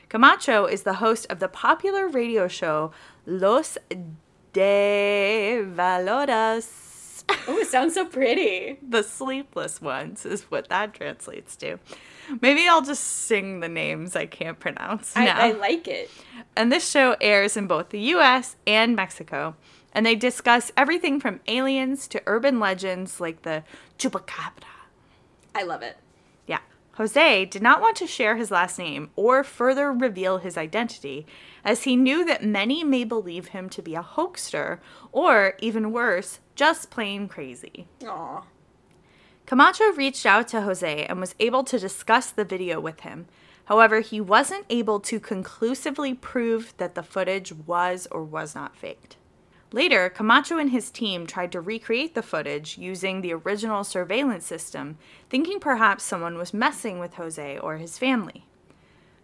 Camacho 0.09 0.65
is 0.65 0.83
the 0.83 1.01
host 1.01 1.25
of 1.31 1.39
the 1.39 1.47
popular 1.47 2.07
radio 2.07 2.47
show 2.47 2.91
Los 3.25 3.79
de 4.53 5.63
Valoras. 5.75 7.23
oh, 7.47 7.57
it 7.57 7.67
sounds 7.67 7.95
so 7.95 8.05
pretty. 8.05 8.77
the 8.87 9.01
sleepless 9.01 9.81
ones 9.81 10.23
is 10.23 10.43
what 10.51 10.69
that 10.69 10.93
translates 10.93 11.55
to. 11.55 11.79
Maybe 12.41 12.67
I'll 12.67 12.81
just 12.81 13.03
sing 13.03 13.59
the 13.59 13.69
names 13.69 14.15
I 14.15 14.25
can't 14.25 14.59
pronounce 14.59 15.15
I, 15.15 15.25
now. 15.25 15.39
I 15.39 15.51
like 15.51 15.87
it. 15.87 16.09
and 16.55 16.71
this 16.71 16.89
show 16.89 17.15
airs 17.21 17.57
in 17.57 17.67
both 17.67 17.89
the 17.89 17.99
US 17.99 18.55
and 18.65 18.95
Mexico 18.95 19.55
and 19.93 20.05
they 20.05 20.15
discuss 20.15 20.71
everything 20.77 21.19
from 21.19 21.39
aliens 21.47 22.07
to 22.09 22.21
urban 22.25 22.59
legends 22.59 23.19
like 23.19 23.41
the 23.41 23.63
chupacabra. 23.97 24.63
I 25.55 25.63
love 25.63 25.81
it. 25.81 25.97
Yeah. 26.47 26.59
Jose 26.93 27.45
did 27.45 27.61
not 27.61 27.81
want 27.81 27.95
to 27.97 28.07
share 28.07 28.35
his 28.35 28.51
last 28.51 28.77
name 28.77 29.09
or 29.15 29.43
further 29.43 29.91
reveal 29.91 30.37
his 30.37 30.57
identity, 30.57 31.25
as 31.63 31.83
he 31.83 31.95
knew 31.95 32.25
that 32.25 32.43
many 32.43 32.83
may 32.83 33.03
believe 33.03 33.47
him 33.49 33.69
to 33.69 33.81
be 33.81 33.95
a 33.95 34.01
hoaxer 34.01 34.79
or, 35.11 35.55
even 35.59 35.91
worse, 35.91 36.39
just 36.55 36.89
plain 36.89 37.27
crazy. 37.27 37.87
Aw. 38.05 38.43
Camacho 39.49 39.93
reached 39.93 40.27
out 40.27 40.47
to 40.49 40.61
Jose 40.61 41.05
and 41.05 41.19
was 41.19 41.33
able 41.39 41.63
to 41.63 41.79
discuss 41.79 42.29
the 42.29 42.45
video 42.45 42.79
with 42.79 42.99
him. 42.99 43.25
However, 43.65 44.01
he 44.01 44.21
wasn't 44.21 44.67
able 44.69 44.99
to 44.99 45.19
conclusively 45.19 46.13
prove 46.13 46.75
that 46.77 46.93
the 46.93 47.01
footage 47.01 47.51
was 47.51 48.07
or 48.11 48.23
was 48.23 48.53
not 48.53 48.77
faked. 48.77 49.17
Later, 49.71 50.07
Camacho 50.07 50.59
and 50.59 50.69
his 50.69 50.91
team 50.91 51.25
tried 51.25 51.51
to 51.53 51.61
recreate 51.61 52.13
the 52.13 52.21
footage 52.21 52.77
using 52.77 53.21
the 53.21 53.33
original 53.33 53.83
surveillance 53.83 54.45
system, 54.45 54.99
thinking 55.31 55.59
perhaps 55.59 56.03
someone 56.03 56.37
was 56.37 56.53
messing 56.53 56.99
with 56.99 57.15
Jose 57.15 57.57
or 57.57 57.77
his 57.77 57.97
family. 57.97 58.45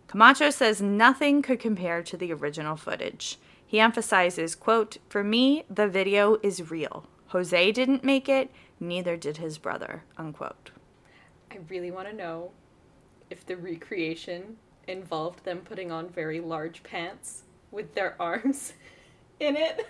Camacho 0.08 0.50
says 0.50 0.82
nothing 0.82 1.44
could 1.44 1.60
compare 1.60 2.02
to 2.02 2.18
the 2.18 2.34
original 2.34 2.76
footage. 2.76 3.38
He 3.64 3.80
emphasizes, 3.80 4.56
quote, 4.56 4.98
"For 5.08 5.24
me, 5.24 5.66
the 5.70 5.88
video 5.88 6.40
is 6.42 6.72
real. 6.72 7.06
Jose 7.28 7.72
didn't 7.74 8.04
make 8.04 8.30
it, 8.30 8.50
neither 8.80 9.18
did 9.18 9.38
his 9.38 9.58
brother." 9.58 10.04
Unquote. 10.18 10.72
I 11.52 11.60
really 11.70 11.92
want 11.92 12.10
to 12.10 12.16
know 12.16 12.52
if 13.30 13.46
the 13.46 13.56
recreation 13.56 14.58
involved 14.88 15.46
them 15.46 15.60
putting 15.60 15.92
on 15.92 16.10
very 16.10 16.40
large 16.40 16.84
pants 16.84 17.44
with 17.72 17.94
their 17.96 18.16
arms 18.20 18.74
in 19.40 19.56
it. 19.56 19.88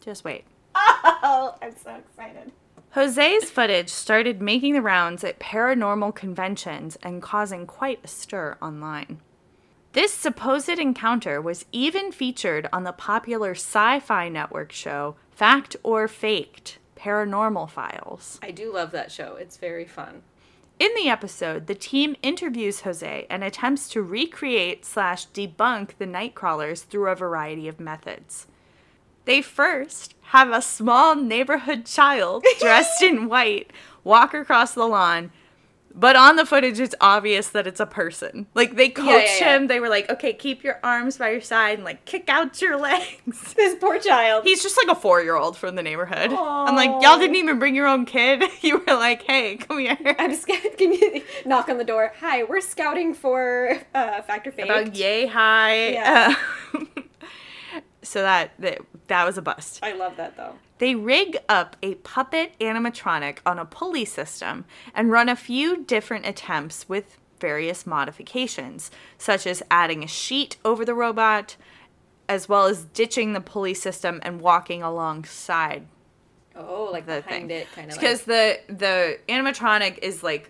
Just 0.00 0.24
wait. 0.24 0.44
Oh, 1.26 1.54
I'm 1.62 1.74
so 1.74 1.94
excited. 1.96 2.52
Jose's 2.94 3.50
footage 3.50 3.88
started 3.88 4.42
making 4.42 4.74
the 4.74 4.82
rounds 4.82 5.24
at 5.24 5.40
paranormal 5.40 6.14
conventions 6.14 6.96
and 7.02 7.22
causing 7.22 7.66
quite 7.66 8.00
a 8.04 8.08
stir 8.08 8.56
online. 8.60 9.20
This 9.92 10.12
supposed 10.12 10.68
encounter 10.68 11.40
was 11.40 11.64
even 11.72 12.12
featured 12.12 12.68
on 12.72 12.84
the 12.84 12.92
popular 12.92 13.52
sci 13.52 14.00
fi 14.00 14.28
network 14.28 14.70
show 14.70 15.16
Fact 15.30 15.76
or 15.82 16.06
Faked 16.06 16.78
Paranormal 17.04 17.68
Files. 17.68 18.40
I 18.42 18.50
do 18.50 18.72
love 18.72 18.90
that 18.92 19.12
show. 19.12 19.36
It's 19.36 19.58
very 19.58 19.84
fun. 19.84 20.22
In 20.78 20.90
the 20.96 21.10
episode, 21.10 21.66
the 21.66 21.74
team 21.74 22.16
interviews 22.22 22.80
Jose 22.80 23.26
and 23.28 23.44
attempts 23.44 23.90
to 23.90 24.02
recreate 24.02 24.86
slash 24.86 25.26
debunk 25.28 25.98
the 25.98 26.06
night 26.06 26.34
crawlers 26.34 26.80
through 26.80 27.10
a 27.10 27.14
variety 27.14 27.68
of 27.68 27.78
methods. 27.78 28.46
They 29.26 29.42
first 29.42 30.14
have 30.22 30.50
a 30.50 30.62
small 30.62 31.14
neighborhood 31.14 31.84
child 31.84 32.42
dressed 32.58 33.02
in 33.02 33.28
white 33.28 33.70
walk 34.02 34.32
across 34.32 34.72
the 34.72 34.86
lawn, 34.86 35.30
but 35.96 36.16
on 36.16 36.34
the 36.34 36.44
footage, 36.44 36.80
it's 36.80 36.94
obvious 37.00 37.48
that 37.50 37.68
it's 37.68 37.78
a 37.78 37.86
person. 37.86 38.46
Like 38.54 38.74
they 38.74 38.88
coached 38.88 39.40
yeah. 39.40 39.56
him. 39.56 39.68
They 39.68 39.78
were 39.78 39.88
like, 39.88 40.10
"Okay, 40.10 40.32
keep 40.32 40.64
your 40.64 40.80
arms 40.82 41.18
by 41.18 41.30
your 41.30 41.40
side 41.40 41.78
and 41.78 41.84
like 41.84 42.04
kick 42.04 42.28
out 42.28 42.60
your 42.60 42.76
legs." 42.80 43.54
This 43.64 43.76
poor 43.78 43.98
child. 43.98 44.44
He's 44.44 44.62
just 44.62 44.76
like 44.76 44.94
a 44.94 45.00
four-year-old 45.00 45.56
from 45.56 45.76
the 45.76 45.82
neighborhood. 45.82 46.32
I'm 46.32 46.74
like, 46.74 46.90
y'all 47.02 47.18
didn't 47.18 47.36
even 47.36 47.58
bring 47.58 47.74
your 47.74 47.86
own 47.86 48.04
kid. 48.04 48.42
You 48.64 48.78
were 48.78 48.94
like, 48.94 49.22
"Hey, 49.22 49.56
come 49.56 49.78
here." 49.78 49.98
I'm 50.18 50.34
scared. 50.34 50.76
Can 50.78 50.92
you 50.92 51.22
knock 51.44 51.68
on 51.68 51.78
the 51.78 51.84
door? 51.84 52.12
Hi, 52.20 52.44
we're 52.44 52.62
scouting 52.62 53.12
for 53.14 53.78
uh, 53.94 54.22
Fact 54.22 54.46
or 54.46 54.52
Fake. 54.52 54.64
about 54.64 54.96
yay 54.96 55.26
high. 55.26 55.92
Yeah. 55.92 56.34
Uh, 56.72 57.02
so 58.02 58.22
that, 58.22 58.52
that 58.58 58.78
that 59.08 59.24
was 59.24 59.36
a 59.38 59.42
bust. 59.42 59.80
I 59.82 59.92
love 59.92 60.16
that 60.16 60.36
though. 60.36 60.54
They 60.78 60.94
rig 60.94 61.38
up 61.48 61.76
a 61.82 61.94
puppet 61.96 62.52
animatronic 62.60 63.38
on 63.46 63.58
a 63.58 63.64
pulley 63.64 64.04
system 64.04 64.64
and 64.94 65.10
run 65.10 65.28
a 65.28 65.36
few 65.36 65.84
different 65.84 66.26
attempts 66.26 66.88
with 66.88 67.16
various 67.40 67.86
modifications, 67.86 68.90
such 69.18 69.46
as 69.46 69.62
adding 69.70 70.02
a 70.02 70.08
sheet 70.08 70.56
over 70.64 70.84
the 70.84 70.94
robot, 70.94 71.56
as 72.28 72.48
well 72.48 72.66
as 72.66 72.84
ditching 72.86 73.34
the 73.34 73.40
pulley 73.40 73.74
system 73.74 74.18
and 74.22 74.40
walking 74.40 74.82
alongside 74.82 75.86
Oh, 76.56 76.88
like 76.92 77.04
the 77.06 77.20
behind 77.20 77.48
thing. 77.48 77.50
it, 77.62 77.66
kind 77.74 77.90
of. 77.90 77.98
because 77.98 78.22
the 78.22 78.60
the 78.68 79.18
animatronic 79.28 79.98
is 80.02 80.22
like 80.22 80.48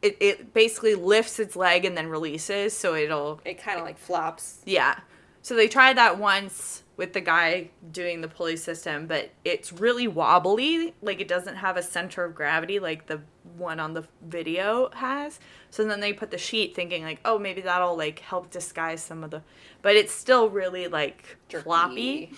it, 0.00 0.16
it 0.18 0.54
basically 0.54 0.94
lifts 0.94 1.38
its 1.38 1.54
leg 1.54 1.84
and 1.84 1.94
then 1.94 2.06
releases 2.08 2.74
so 2.74 2.94
it'll 2.94 3.38
it 3.44 3.58
kind 3.62 3.78
of 3.78 3.84
like 3.84 3.98
flops. 3.98 4.62
Yeah. 4.64 4.98
So 5.42 5.54
they 5.54 5.68
tried 5.68 5.96
that 5.98 6.18
once 6.18 6.82
with 7.00 7.14
the 7.14 7.20
guy 7.22 7.70
doing 7.92 8.20
the 8.20 8.28
pulley 8.28 8.58
system, 8.58 9.06
but 9.06 9.30
it's 9.42 9.72
really 9.72 10.06
wobbly. 10.06 10.92
Like 11.00 11.18
it 11.18 11.28
doesn't 11.28 11.56
have 11.56 11.78
a 11.78 11.82
center 11.82 12.26
of 12.26 12.34
gravity 12.34 12.78
like 12.78 13.06
the 13.06 13.22
one 13.56 13.80
on 13.80 13.94
the 13.94 14.04
video 14.20 14.90
has. 14.94 15.40
So 15.70 15.82
then 15.82 16.00
they 16.00 16.12
put 16.12 16.30
the 16.30 16.36
sheet 16.36 16.76
thinking 16.76 17.02
like, 17.02 17.18
oh, 17.24 17.38
maybe 17.38 17.62
that'll 17.62 17.96
like 17.96 18.18
help 18.18 18.50
disguise 18.50 19.02
some 19.02 19.24
of 19.24 19.30
the 19.30 19.40
but 19.80 19.96
it's 19.96 20.12
still 20.12 20.50
really 20.50 20.88
like 20.88 21.38
Jerky. 21.48 21.64
floppy. 21.64 22.32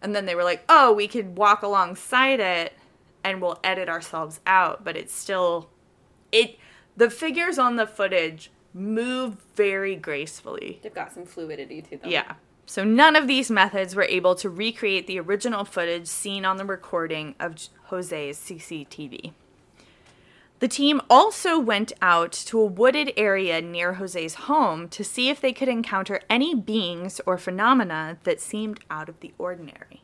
And 0.00 0.16
then 0.16 0.24
they 0.24 0.34
were 0.34 0.44
like, 0.44 0.64
oh, 0.70 0.90
we 0.94 1.06
could 1.06 1.36
walk 1.36 1.62
alongside 1.62 2.40
it 2.40 2.72
and 3.22 3.42
we'll 3.42 3.60
edit 3.62 3.90
ourselves 3.90 4.40
out, 4.46 4.84
but 4.84 4.96
it's 4.96 5.14
still 5.14 5.68
it 6.32 6.56
the 6.96 7.10
figures 7.10 7.58
on 7.58 7.76
the 7.76 7.86
footage 7.86 8.50
move 8.72 9.36
very 9.54 9.96
gracefully. 9.96 10.80
They've 10.82 10.94
got 10.94 11.12
some 11.12 11.26
fluidity 11.26 11.82
to 11.82 11.98
them. 11.98 12.10
Yeah. 12.10 12.36
So 12.68 12.84
none 12.84 13.16
of 13.16 13.26
these 13.26 13.50
methods 13.50 13.96
were 13.96 14.04
able 14.10 14.34
to 14.34 14.50
recreate 14.50 15.06
the 15.06 15.18
original 15.18 15.64
footage 15.64 16.06
seen 16.06 16.44
on 16.44 16.58
the 16.58 16.66
recording 16.66 17.34
of 17.40 17.54
Jose's 17.84 18.36
CCTV. 18.36 19.32
The 20.58 20.68
team 20.68 21.00
also 21.08 21.58
went 21.58 21.94
out 22.02 22.32
to 22.32 22.60
a 22.60 22.66
wooded 22.66 23.14
area 23.16 23.62
near 23.62 23.94
Jose's 23.94 24.34
home 24.34 24.90
to 24.90 25.02
see 25.02 25.30
if 25.30 25.40
they 25.40 25.54
could 25.54 25.68
encounter 25.68 26.20
any 26.28 26.54
beings 26.54 27.22
or 27.24 27.38
phenomena 27.38 28.18
that 28.24 28.38
seemed 28.38 28.80
out 28.90 29.08
of 29.08 29.20
the 29.20 29.32
ordinary. 29.38 30.02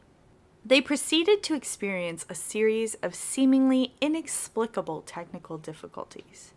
They 0.65 0.81
proceeded 0.81 1.43
to 1.43 1.55
experience 1.55 2.25
a 2.31 2.35
series 2.35 2.95
of 3.03 3.15
seemingly 3.15 3.93
inexplicable 4.01 5.03
technical 5.03 5.59
difficulties. 5.59 6.55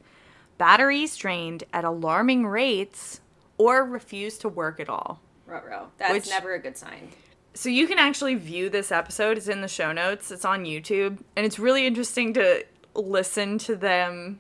Batteries 0.57 1.17
drained 1.17 1.65
at 1.73 1.83
alarming 1.83 2.47
rates 2.47 3.19
or 3.57 3.83
refused 3.83 4.39
to 4.41 4.47
work 4.47 4.79
at 4.79 4.87
all. 4.87 5.19
Ruh-roh. 5.47 5.87
That's 5.97 6.11
Which- 6.11 6.29
never 6.29 6.53
a 6.53 6.59
good 6.59 6.77
sign. 6.77 7.09
So 7.53 7.69
you 7.69 7.87
can 7.87 7.97
actually 7.97 8.35
view 8.35 8.69
this 8.69 8.91
episode. 8.91 9.35
It's 9.35 9.47
in 9.47 9.61
the 9.61 9.67
show 9.67 9.91
notes. 9.91 10.29
It's 10.29 10.45
on 10.45 10.65
YouTube, 10.65 11.17
and 11.35 11.43
it's 11.43 11.57
really 11.57 11.87
interesting 11.87 12.31
to 12.35 12.63
listen 12.93 13.57
to 13.59 13.75
them 13.75 14.39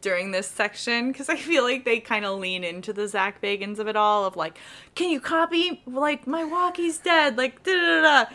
during 0.00 0.30
this 0.30 0.46
section 0.46 1.12
because 1.12 1.28
I 1.28 1.36
feel 1.36 1.62
like 1.64 1.84
they 1.84 2.00
kind 2.00 2.24
of 2.24 2.38
lean 2.38 2.64
into 2.64 2.94
the 2.94 3.06
Zak 3.08 3.42
Bagans 3.42 3.78
of 3.78 3.88
it 3.88 3.96
all. 3.96 4.24
Of 4.24 4.36
like, 4.36 4.56
can 4.94 5.10
you 5.10 5.20
copy 5.20 5.82
like 5.86 6.26
my 6.26 6.42
walkie's 6.42 6.96
dead? 6.96 7.36
Like 7.36 7.62
da 7.62 7.72
da 7.72 8.00
da. 8.00 8.24
da." 8.24 8.30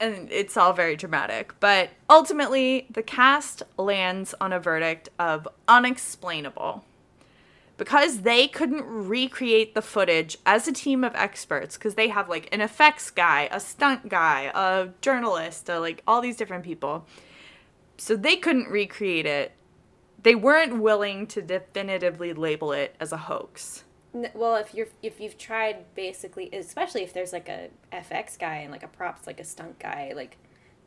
And 0.00 0.32
it's 0.32 0.56
all 0.56 0.72
very 0.72 0.96
dramatic. 0.96 1.52
But 1.60 1.90
ultimately, 2.08 2.86
the 2.90 3.02
cast 3.02 3.62
lands 3.76 4.34
on 4.40 4.52
a 4.52 4.58
verdict 4.58 5.10
of 5.18 5.46
unexplainable 5.68 6.84
because 7.76 8.22
they 8.22 8.46
couldn't 8.46 8.84
recreate 8.84 9.74
the 9.74 9.82
footage 9.82 10.38
as 10.44 10.68
a 10.68 10.72
team 10.72 11.04
of 11.04 11.14
experts 11.14 11.76
because 11.76 11.94
they 11.94 12.08
have 12.08 12.28
like 12.28 12.48
an 12.52 12.60
effects 12.60 13.10
guy 13.10 13.48
a 13.50 13.58
stunt 13.58 14.08
guy 14.08 14.50
a 14.54 14.88
journalist 15.00 15.68
a, 15.68 15.78
like 15.80 16.02
all 16.06 16.20
these 16.20 16.36
different 16.36 16.64
people. 16.64 17.06
So 17.96 18.16
they 18.16 18.36
couldn't 18.36 18.68
recreate 18.68 19.26
it. 19.26 19.52
They 20.22 20.34
weren't 20.34 20.80
willing 20.80 21.26
to 21.28 21.42
definitively 21.42 22.32
label 22.32 22.72
it 22.72 22.96
as 23.00 23.12
a 23.12 23.16
hoax. 23.16 23.84
Well, 24.12 24.56
if 24.56 24.74
you're 24.74 24.88
if 25.02 25.20
you've 25.20 25.38
tried 25.38 25.94
basically, 25.94 26.50
especially 26.52 27.02
if 27.02 27.12
there's 27.12 27.32
like 27.32 27.48
a 27.48 27.70
FX 27.92 28.38
guy 28.38 28.56
and 28.56 28.70
like 28.70 28.82
a 28.82 28.88
props 28.88 29.26
like 29.26 29.40
a 29.40 29.44
stunt 29.44 29.78
guy, 29.78 30.12
like 30.14 30.36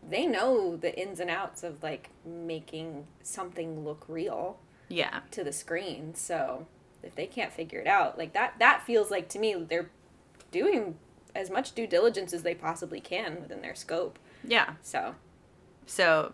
they 0.07 0.27
know 0.27 0.75
the 0.75 0.97
ins 0.99 1.19
and 1.19 1.29
outs 1.29 1.63
of 1.63 1.81
like 1.81 2.11
making 2.23 3.07
something 3.23 3.83
look 3.83 4.05
real 4.07 4.59
yeah. 4.89 5.21
to 5.31 5.43
the 5.43 5.51
screen. 5.51 6.13
So 6.13 6.67
if 7.05 7.15
they 7.15 7.27
can't 7.27 7.53
figure 7.53 7.79
it 7.79 7.87
out, 7.87 8.17
like 8.17 8.33
that 8.33 8.55
that 8.59 8.83
feels 8.83 9.11
like 9.11 9.29
to 9.29 9.39
me 9.39 9.53
they're 9.55 9.89
doing 10.51 10.95
as 11.35 11.49
much 11.49 11.73
due 11.75 11.85
diligence 11.87 12.33
as 12.33 12.43
they 12.43 12.55
possibly 12.55 12.99
can 12.99 13.41
within 13.41 13.61
their 13.61 13.75
scope. 13.75 14.17
yeah. 14.43 14.73
So. 14.81 15.15
So 15.85 16.33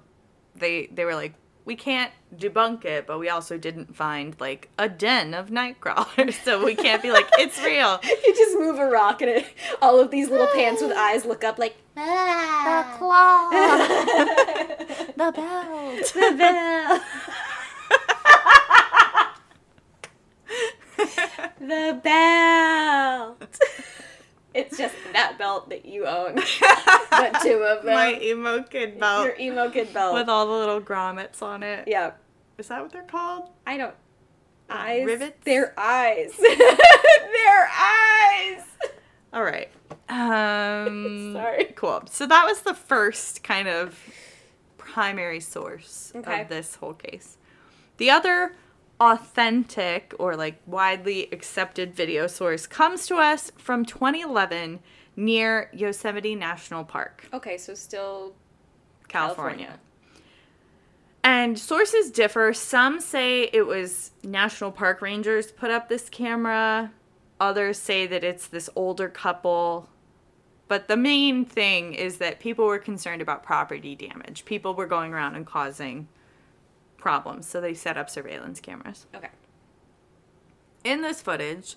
they 0.56 0.88
they 0.88 1.04
were 1.06 1.16
like 1.16 1.34
we 1.64 1.76
can't 1.76 2.12
debunk 2.36 2.86
it 2.86 3.06
but 3.06 3.20
we 3.20 3.30
also 3.30 3.58
didn't 3.58 3.96
find 3.96 4.36
like 4.40 4.70
a 4.80 4.90
den 4.90 5.34
of 5.34 5.52
night 5.52 5.80
crawlers 5.80 6.36
so 6.44 6.64
we 6.66 6.74
can't 6.76 7.02
be 7.02 7.12
like 7.12 7.28
it's 7.38 7.62
real. 7.64 8.00
You 8.04 8.34
just 8.36 8.58
move 8.58 8.80
a 8.80 8.86
rock 8.86 9.22
and 9.22 9.30
it, 9.32 9.46
all 9.82 10.00
of 10.00 10.10
these 10.12 10.30
little 10.30 10.48
pants 10.48 10.82
with 10.82 10.92
eyes 10.98 11.26
look 11.26 11.44
up 11.44 11.60
like 11.60 11.76
the 11.96 12.02
ah. 12.02 12.96
claw. 12.98 13.50
The 15.22 15.32
belt. 15.34 16.14
The 16.16 16.36
bell. 16.38 17.02
The 21.62 22.00
belt. 22.04 23.60
It's 24.54 24.78
just 24.78 24.94
that 25.14 25.38
belt 25.38 25.70
that 25.70 25.86
you 25.86 26.06
own, 26.06 26.36
but 27.10 27.42
two 27.42 27.64
of 27.64 27.86
them. 27.86 27.94
My 27.96 28.20
emo 28.22 28.64
kid 28.64 29.00
belt 29.00 29.24
Your 29.26 29.36
emo 29.40 29.70
kid 29.70 29.94
belt. 29.94 30.14
with 30.14 30.28
all 30.28 30.46
the 30.46 30.52
little 30.52 30.82
grommets 30.82 31.42
on 31.42 31.64
it. 31.64 31.88
yeah, 31.88 32.12
Is 32.58 32.68
that 32.68 32.82
what 32.82 32.92
they're 32.92 33.02
called? 33.04 33.48
I 33.66 33.78
don't. 33.78 33.96
Eyes. 34.70 35.06
Rivets? 35.06 35.38
Their 35.46 35.74
eyes. 35.80 36.36
Their 36.38 37.70
eyes. 37.74 38.64
All 39.32 39.44
right. 39.44 39.70
Um, 40.10 41.32
Sorry. 41.32 41.66
Cool. 41.78 42.04
So 42.10 42.26
that 42.28 42.46
was 42.46 42.60
the 42.64 42.74
first 42.74 43.44
kind 43.46 43.70
of 43.70 43.98
primary 44.78 45.40
source 45.40 46.12
Okay. 46.14 46.42
of 46.42 46.50
this 46.50 46.76
whole 46.76 46.94
case. 46.96 47.38
The 47.96 48.10
other 48.10 48.54
authentic 49.02 50.14
or 50.20 50.36
like 50.36 50.62
widely 50.68 51.28
accepted 51.32 51.96
video 51.96 52.28
source 52.28 52.68
comes 52.68 53.08
to 53.08 53.16
us 53.16 53.52
from 53.58 53.84
2011 53.84 54.80
near 55.16 55.70
Yosemite 55.74 56.36
National 56.36 56.84
Park, 56.84 57.28
Okay, 57.34 57.58
so 57.58 57.74
still 57.74 58.34
California. 59.08 59.80
And 61.24 61.58
sources 61.58 62.12
differ. 62.12 62.54
Some 62.54 63.00
say 63.00 63.50
it 63.52 63.66
was 63.66 64.12
National 64.24 64.72
Park 64.72 65.02
Rangers 65.02 65.52
put 65.52 65.72
up 65.72 65.90
this 65.90 66.08
camera. 66.08 66.92
Others 67.40 67.80
say 67.80 68.08
that 68.08 68.24
it's 68.24 68.48
this 68.48 68.70
older 68.76 69.10
couple. 69.10 69.90
But 70.68 70.88
the 70.88 70.98
main 70.98 71.44
thing 71.44 71.94
is 71.94 72.18
that 72.18 72.40
people 72.40 72.66
were 72.66 72.80
concerned 72.80 73.22
about 73.22 73.44
property 73.44 73.96
damage. 73.96 74.46
People 74.46 74.74
were 74.74 74.88
going 74.88 75.14
around 75.14 75.36
and 75.36 75.46
causing 75.46 76.08
problems. 77.02 77.48
So 77.48 77.60
they 77.60 77.74
set 77.74 77.98
up 77.98 78.10
surveillance 78.10 78.62
cameras. 78.62 79.08
Okay. 79.14 79.30
In 80.84 81.02
this 81.02 81.22
footage, 81.22 81.76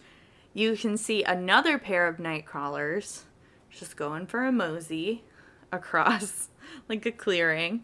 you 0.52 0.76
can 0.76 0.96
see 0.96 1.24
another 1.24 1.78
pair 1.78 2.06
of 2.06 2.20
night 2.20 2.46
crawlers 2.46 3.24
just 3.70 3.96
going 3.96 4.26
for 4.26 4.44
a 4.44 4.52
mosey 4.52 5.24
across 5.72 6.48
like 6.88 7.04
a 7.04 7.12
clearing. 7.12 7.82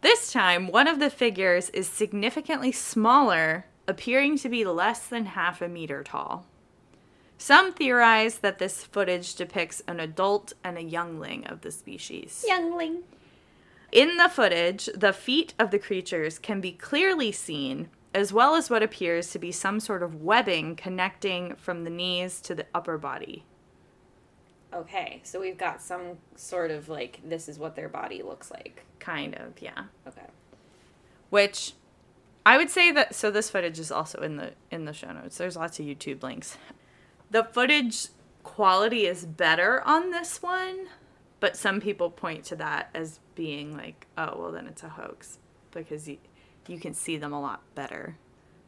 This 0.00 0.30
time, 0.30 0.68
one 0.68 0.86
of 0.86 1.00
the 1.00 1.10
figures 1.10 1.70
is 1.70 1.88
significantly 1.88 2.70
smaller, 2.70 3.66
appearing 3.88 4.38
to 4.38 4.48
be 4.48 4.64
less 4.64 5.06
than 5.08 5.24
half 5.26 5.60
a 5.60 5.68
meter 5.68 6.04
tall. 6.04 6.46
Some 7.36 7.72
theorize 7.72 8.38
that 8.38 8.58
this 8.58 8.84
footage 8.84 9.34
depicts 9.34 9.82
an 9.88 9.98
adult 9.98 10.52
and 10.62 10.76
a 10.76 10.82
youngling 10.82 11.46
of 11.46 11.62
the 11.62 11.70
species. 11.70 12.44
Youngling. 12.46 13.02
In 13.90 14.16
the 14.18 14.28
footage, 14.28 14.88
the 14.94 15.12
feet 15.12 15.54
of 15.58 15.70
the 15.70 15.78
creatures 15.78 16.38
can 16.38 16.60
be 16.60 16.72
clearly 16.72 17.32
seen, 17.32 17.88
as 18.14 18.32
well 18.32 18.54
as 18.54 18.68
what 18.68 18.82
appears 18.82 19.30
to 19.30 19.38
be 19.38 19.50
some 19.50 19.80
sort 19.80 20.02
of 20.02 20.22
webbing 20.22 20.76
connecting 20.76 21.54
from 21.56 21.84
the 21.84 21.90
knees 21.90 22.40
to 22.42 22.54
the 22.54 22.66
upper 22.74 22.98
body. 22.98 23.44
Okay, 24.74 25.20
so 25.24 25.40
we've 25.40 25.56
got 25.56 25.80
some 25.80 26.18
sort 26.36 26.70
of 26.70 26.88
like 26.90 27.20
this 27.24 27.48
is 27.48 27.58
what 27.58 27.74
their 27.74 27.88
body 27.88 28.22
looks 28.22 28.50
like. 28.50 28.84
Kind 28.98 29.34
of, 29.34 29.60
yeah. 29.60 29.84
Okay. 30.06 30.26
Which 31.30 31.72
I 32.44 32.58
would 32.58 32.70
say 32.70 32.92
that 32.92 33.14
so 33.14 33.30
this 33.30 33.48
footage 33.48 33.78
is 33.78 33.90
also 33.90 34.20
in 34.20 34.36
the 34.36 34.52
in 34.70 34.84
the 34.84 34.92
show 34.92 35.12
notes. 35.12 35.38
There's 35.38 35.56
lots 35.56 35.80
of 35.80 35.86
YouTube 35.86 36.22
links. 36.22 36.58
The 37.30 37.44
footage 37.44 38.08
quality 38.42 39.06
is 39.06 39.24
better 39.24 39.82
on 39.84 40.10
this 40.10 40.42
one, 40.42 40.88
but 41.40 41.56
some 41.56 41.80
people 41.80 42.10
point 42.10 42.44
to 42.44 42.56
that 42.56 42.90
as 42.94 43.20
being 43.34 43.76
like, 43.76 44.06
oh, 44.16 44.38
well 44.38 44.52
then 44.52 44.66
it's 44.66 44.82
a 44.82 44.88
hoax 44.88 45.38
because 45.72 46.08
you 46.08 46.18
you 46.66 46.78
can 46.78 46.94
see 46.94 47.16
them 47.16 47.32
a 47.32 47.40
lot 47.40 47.62
better. 47.74 48.16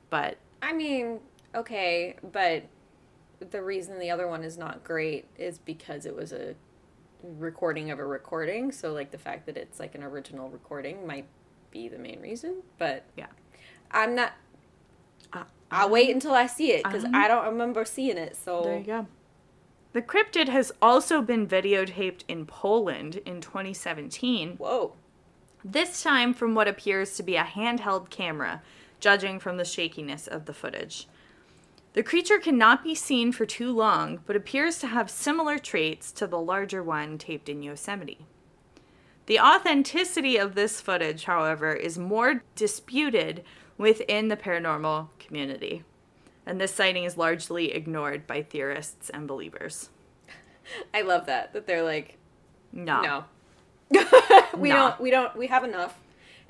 But 0.08 0.38
I 0.62 0.72
mean, 0.72 1.20
okay, 1.54 2.16
but 2.32 2.64
the 3.50 3.62
reason 3.62 3.98
the 3.98 4.10
other 4.10 4.28
one 4.28 4.42
is 4.44 4.58
not 4.58 4.84
great 4.84 5.26
is 5.38 5.58
because 5.58 6.06
it 6.06 6.14
was 6.14 6.32
a 6.32 6.54
recording 7.22 7.90
of 7.90 7.98
a 7.98 8.04
recording. 8.04 8.72
So, 8.72 8.92
like, 8.92 9.10
the 9.10 9.18
fact 9.18 9.46
that 9.46 9.56
it's 9.56 9.78
like 9.80 9.94
an 9.94 10.02
original 10.02 10.48
recording 10.48 11.06
might 11.06 11.26
be 11.70 11.88
the 11.88 11.98
main 11.98 12.20
reason. 12.20 12.62
But 12.78 13.04
yeah. 13.16 13.26
I'm 13.90 14.14
not. 14.14 14.32
Uh, 15.32 15.44
I'll 15.70 15.90
wait 15.90 16.10
until 16.10 16.34
I 16.34 16.46
see 16.46 16.72
it 16.72 16.84
because 16.84 17.04
um, 17.04 17.14
I 17.14 17.28
don't 17.28 17.46
remember 17.46 17.84
seeing 17.84 18.18
it. 18.18 18.36
So, 18.36 18.62
There 18.62 18.78
you 18.78 18.84
go. 18.84 19.06
The 19.92 20.02
cryptid 20.02 20.48
has 20.48 20.70
also 20.80 21.20
been 21.20 21.48
videotaped 21.48 22.22
in 22.28 22.46
Poland 22.46 23.16
in 23.26 23.40
2017, 23.40 24.56
whoa. 24.56 24.94
this 25.64 26.02
time 26.02 26.32
from 26.32 26.54
what 26.54 26.68
appears 26.68 27.16
to 27.16 27.24
be 27.24 27.34
a 27.34 27.42
handheld 27.42 28.08
camera, 28.08 28.62
judging 29.00 29.40
from 29.40 29.56
the 29.56 29.64
shakiness 29.64 30.28
of 30.28 30.44
the 30.44 30.54
footage. 30.54 31.08
The 31.94 32.04
creature 32.04 32.38
cannot 32.38 32.84
be 32.84 32.94
seen 32.94 33.32
for 33.32 33.44
too 33.44 33.72
long, 33.72 34.20
but 34.26 34.36
appears 34.36 34.78
to 34.78 34.86
have 34.86 35.10
similar 35.10 35.58
traits 35.58 36.12
to 36.12 36.26
the 36.28 36.38
larger 36.38 36.84
one 36.84 37.18
taped 37.18 37.48
in 37.48 37.64
Yosemite. 37.64 38.26
The 39.26 39.40
authenticity 39.40 40.36
of 40.36 40.54
this 40.54 40.80
footage, 40.80 41.24
however, 41.24 41.72
is 41.72 41.98
more 41.98 42.44
disputed 42.54 43.42
within 43.76 44.28
the 44.28 44.36
paranormal 44.36 45.08
community, 45.18 45.82
and 46.46 46.60
this 46.60 46.74
sighting 46.74 47.04
is 47.04 47.16
largely 47.16 47.72
ignored 47.72 48.26
by 48.26 48.42
theorists 48.42 49.10
and 49.10 49.26
believers. 49.28 49.90
I 50.94 51.02
love 51.02 51.26
that. 51.26 51.52
That 51.52 51.66
they're 51.66 51.82
like, 51.82 52.16
No. 52.72 53.00
no. 53.02 53.24
we 54.56 54.68
No. 54.70 54.74
don't, 54.76 55.00
we 55.00 55.10
don't, 55.10 55.36
we 55.36 55.46
have 55.48 55.64
enough. 55.64 55.98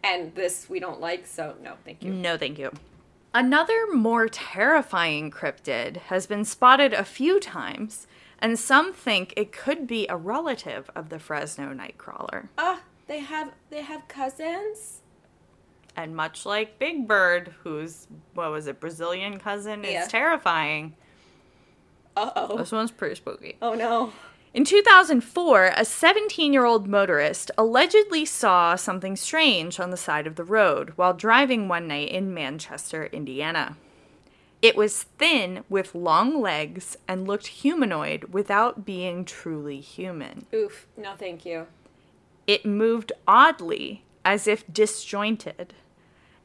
And 0.02 0.34
this 0.34 0.68
we 0.70 0.80
don't 0.80 1.00
like, 1.00 1.26
so 1.26 1.54
no, 1.62 1.74
thank 1.84 2.02
you. 2.02 2.10
No, 2.12 2.36
thank 2.38 2.58
you. 2.58 2.70
Another 3.34 3.86
more 3.92 4.28
terrifying 4.28 5.30
cryptid 5.30 5.96
has 6.08 6.26
been 6.26 6.44
spotted 6.44 6.92
a 6.92 7.04
few 7.04 7.38
times, 7.38 8.06
and 8.40 8.58
some 8.58 8.92
think 8.92 9.32
it 9.36 9.52
could 9.52 9.86
be 9.86 10.06
a 10.08 10.16
relative 10.16 10.90
of 10.96 11.10
the 11.10 11.18
Fresno 11.18 11.72
nightcrawler. 11.72 12.48
Ah, 12.58 12.80
they 13.06 13.20
have, 13.20 13.52
they 13.68 13.82
have 13.82 14.08
cousins? 14.08 14.99
And 16.02 16.16
much 16.16 16.46
like 16.46 16.78
Big 16.78 17.06
Bird, 17.06 17.54
whose, 17.62 18.06
what 18.32 18.50
was 18.50 18.66
it, 18.66 18.80
Brazilian 18.80 19.38
cousin, 19.38 19.84
Yeah. 19.84 20.02
is 20.04 20.08
terrifying, 20.08 20.94
Uh 22.16 22.30
oh. 22.34 22.56
this 22.56 22.72
one's 22.72 22.90
pretty 22.90 23.16
spooky. 23.16 23.56
Oh 23.60 23.74
no. 23.74 24.12
In 24.54 24.64
2004, 24.64 25.72
a 25.76 25.84
17 25.84 26.52
year 26.54 26.64
old 26.64 26.88
motorist 26.88 27.50
allegedly 27.58 28.24
saw 28.24 28.76
something 28.76 29.14
strange 29.14 29.78
on 29.78 29.90
the 29.90 29.96
side 29.98 30.26
of 30.26 30.36
the 30.36 30.42
road 30.44 30.94
while 30.96 31.12
driving 31.12 31.68
one 31.68 31.86
night 31.86 32.08
in 32.08 32.32
Manchester, 32.32 33.04
Indiana. 33.12 33.76
It 34.62 34.76
was 34.76 35.02
thin 35.18 35.64
with 35.68 35.94
long 35.94 36.40
legs 36.40 36.96
and 37.06 37.26
looked 37.28 37.46
humanoid 37.48 38.24
without 38.32 38.84
being 38.86 39.24
truly 39.26 39.80
human. 39.80 40.46
Oof. 40.54 40.86
No, 40.96 41.12
thank 41.16 41.44
you. 41.46 41.66
It 42.46 42.64
moved 42.66 43.12
oddly, 43.28 44.02
as 44.24 44.46
if 44.48 44.64
disjointed, 44.70 45.72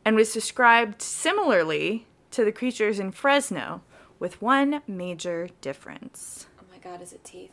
and 0.05 0.15
was 0.15 0.31
described 0.31 1.01
similarly 1.01 2.05
to 2.31 2.45
the 2.45 2.51
creatures 2.51 2.99
in 2.99 3.11
Fresno, 3.11 3.81
with 4.19 4.41
one 4.41 4.81
major 4.87 5.49
difference. 5.59 6.47
Oh 6.61 6.65
my 6.71 6.77
god, 6.77 7.01
is 7.01 7.11
it 7.11 7.23
teeth? 7.23 7.51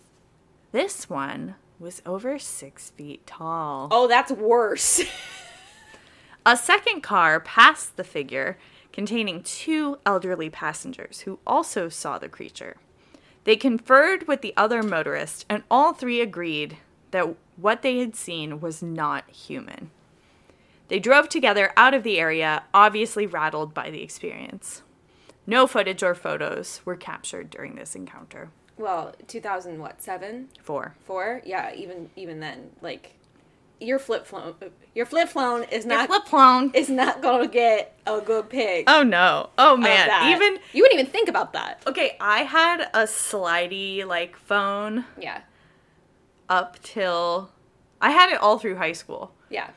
This 0.70 1.08
one 1.10 1.56
was 1.80 2.02
over 2.06 2.38
six 2.38 2.90
feet 2.90 3.26
tall. 3.26 3.88
Oh, 3.90 4.06
that's 4.06 4.30
worse. 4.30 5.02
A 6.46 6.56
second 6.56 7.02
car 7.02 7.40
passed 7.40 7.96
the 7.96 8.04
figure, 8.04 8.58
containing 8.92 9.42
two 9.42 9.98
elderly 10.04 10.50
passengers 10.50 11.20
who 11.20 11.38
also 11.46 11.88
saw 11.88 12.18
the 12.18 12.28
creature. 12.28 12.76
They 13.44 13.56
conferred 13.56 14.28
with 14.28 14.42
the 14.42 14.54
other 14.56 14.82
motorist, 14.82 15.46
and 15.48 15.62
all 15.70 15.92
three 15.92 16.20
agreed 16.20 16.76
that 17.10 17.34
what 17.56 17.82
they 17.82 17.98
had 17.98 18.16
seen 18.16 18.60
was 18.60 18.82
not 18.82 19.28
human. 19.30 19.90
They 20.92 20.98
drove 20.98 21.30
together 21.30 21.72
out 21.74 21.94
of 21.94 22.02
the 22.02 22.20
area, 22.20 22.64
obviously 22.74 23.26
rattled 23.26 23.72
by 23.72 23.88
the 23.90 24.02
experience. 24.02 24.82
No 25.46 25.66
footage 25.66 26.02
or 26.02 26.14
photos 26.14 26.82
were 26.84 26.96
captured 26.96 27.48
during 27.48 27.76
this 27.76 27.96
encounter. 27.96 28.50
well, 28.76 29.14
2000 29.26 29.78
what? 29.78 30.02
7? 30.02 30.48
Four. 30.60 30.94
4? 31.06 31.40
Yeah, 31.46 31.72
even 31.74 32.10
even 32.14 32.40
then 32.40 32.72
like 32.82 33.14
your 33.80 33.98
flip 33.98 34.26
phone 34.26 34.54
your 34.94 35.06
flip 35.06 35.30
phone 35.30 35.62
is 35.64 35.86
Your 35.86 35.94
not 35.96 36.08
flip 36.10 36.26
phone. 36.26 36.70
is 36.74 36.90
not 36.90 37.22
going 37.22 37.40
to 37.40 37.48
get 37.48 37.98
a 38.06 38.20
good 38.20 38.50
pic. 38.50 38.84
Oh 38.86 39.02
no. 39.02 39.48
Oh 39.56 39.78
man. 39.78 40.10
Even 40.30 40.58
You 40.74 40.82
wouldn't 40.82 41.00
even 41.00 41.10
think 41.10 41.30
about 41.30 41.54
that. 41.54 41.80
Okay, 41.86 42.18
I 42.20 42.40
had 42.40 42.82
a 42.92 43.04
slidey 43.04 44.04
like 44.06 44.36
phone 44.36 45.06
Yeah. 45.18 45.40
up 46.50 46.82
till 46.82 47.50
I 47.98 48.10
had 48.10 48.30
it 48.30 48.38
all 48.42 48.58
through 48.58 48.76
high 48.76 48.92
school. 48.92 49.32
Yeah. 49.48 49.70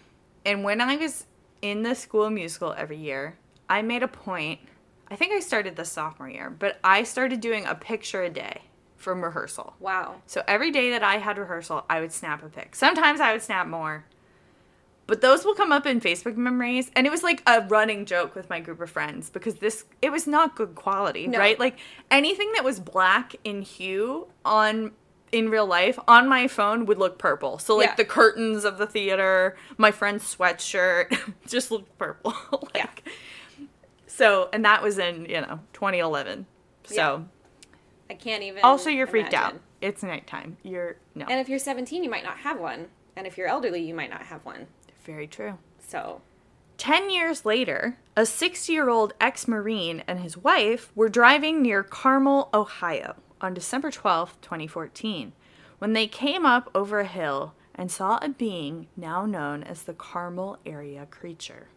And 0.46 0.64
when 0.64 0.80
I 0.80 0.96
was 0.96 1.26
in 1.62 1.82
the 1.84 1.96
school 1.96 2.30
musical 2.30 2.74
every 2.78 2.98
year, 2.98 3.38
I 3.70 3.82
made 3.82 4.04
a 4.04 4.08
point. 4.08 4.60
I 5.08 5.16
think 5.16 5.34
I 5.34 5.40
started 5.40 5.76
the 5.76 5.86
sophomore 5.86 6.30
year, 6.30 6.50
but 6.50 6.80
I 6.84 7.04
started 7.04 7.42
doing 7.42 7.66
a 7.66 7.76
picture 7.76 8.22
a 8.24 8.30
day 8.30 8.62
from 8.96 9.24
rehearsal. 9.24 9.76
Wow. 9.80 10.22
So 10.26 10.44
every 10.48 10.72
day 10.72 10.92
that 10.92 11.04
I 11.04 11.18
had 11.18 11.38
rehearsal, 11.38 11.86
I 11.90 12.00
would 12.00 12.12
snap 12.12 12.44
a 12.44 12.50
pic. 12.50 12.76
Sometimes 12.76 13.20
I 13.20 13.34
would 13.34 13.42
snap 13.42 13.68
more. 13.68 14.06
But 15.08 15.22
those 15.22 15.46
will 15.46 15.54
come 15.54 15.72
up 15.72 15.86
in 15.86 16.02
Facebook 16.02 16.36
memories 16.36 16.90
and 16.96 17.06
it 17.06 17.12
was 17.12 17.22
like 17.22 17.44
a 17.46 17.62
running 17.62 18.06
joke 18.06 18.34
with 18.34 18.50
my 18.50 18.60
group 18.60 18.82
of 18.82 18.90
friends 18.90 19.30
because 19.30 19.56
this 19.56 19.86
it 20.02 20.12
was 20.12 20.26
not 20.26 20.56
good 20.56 20.74
quality, 20.74 21.28
No. 21.28 21.38
right? 21.38 21.60
Like 21.60 21.78
anything 22.10 22.52
that 22.54 22.64
was 22.64 22.80
black 22.80 23.36
in 23.44 23.62
hue 23.62 24.28
on 24.44 24.94
in 25.32 25.50
real 25.50 25.66
life 25.66 25.98
on 26.08 26.30
my 26.30 26.48
phone 26.48 26.86
would 26.86 26.98
look 26.98 27.18
purple. 27.18 27.60
So 27.60 27.76
like 27.76 27.90
Yeah. 27.90 27.96
the 27.96 28.06
curtains 28.06 28.64
of 28.64 28.78
the 28.78 28.88
theater, 28.88 29.58
my 29.78 29.92
friend's 29.92 30.24
sweatshirt 30.36 31.18
just 31.48 31.72
looked 31.72 31.98
purple. 31.98 32.34
like 32.76 33.04
So, 34.08 34.50
and 34.54 34.64
that 34.66 34.82
was 34.82 34.98
in, 34.98 35.26
you 35.26 35.42
know, 35.42 35.60
2011. 35.74 36.46
So, 36.86 37.26
I 38.10 38.14
can't 38.14 38.44
even. 38.44 38.64
also 38.64 38.90
you're 38.90 39.08
freaked 39.08 39.34
out. 39.34 39.60
It's 39.82 40.04
nighttime. 40.04 40.58
You're 40.64 40.98
no. 41.16 41.26
And 41.26 41.40
if 41.40 41.50
you're 41.50 41.60
17, 41.60 42.04
you 42.04 42.10
might 42.10 42.24
not 42.24 42.38
have 42.38 42.60
one. 42.60 42.88
And 43.16 43.26
if 43.28 43.38
you're 43.38 43.48
elderly, 43.48 43.82
you 43.82 43.94
might 43.94 44.10
not 44.10 44.24
have 44.24 44.46
one. 44.46 44.68
Very 45.04 45.28
true. 45.28 45.58
So, 45.80 46.22
10 46.78 47.10
years 47.10 47.46
later, 47.46 47.98
a 48.18 48.26
60 48.26 48.72
year 48.72 48.90
old 48.90 49.14
ex 49.20 49.48
Marine 49.48 50.04
and 50.08 50.20
his 50.20 50.38
wife 50.38 50.92
were 50.96 51.10
driving 51.10 51.62
near 51.62 51.84
Carmel, 51.84 52.50
Ohio 52.54 53.16
on 53.42 53.54
December 53.54 53.92
12, 53.92 54.40
2014, 54.42 55.34
when 55.80 55.94
they 55.94 56.08
came 56.08 56.46
up 56.46 56.70
over 56.74 57.00
a 57.00 57.08
hill 57.08 57.54
and 57.74 57.92
saw 57.92 58.18
a 58.22 58.30
being 58.30 58.88
now 58.96 59.26
known 59.26 59.64
as 59.64 59.84
the 59.84 59.94
Carmel 59.94 60.58
Area 60.66 61.06
Creature. 61.10 61.68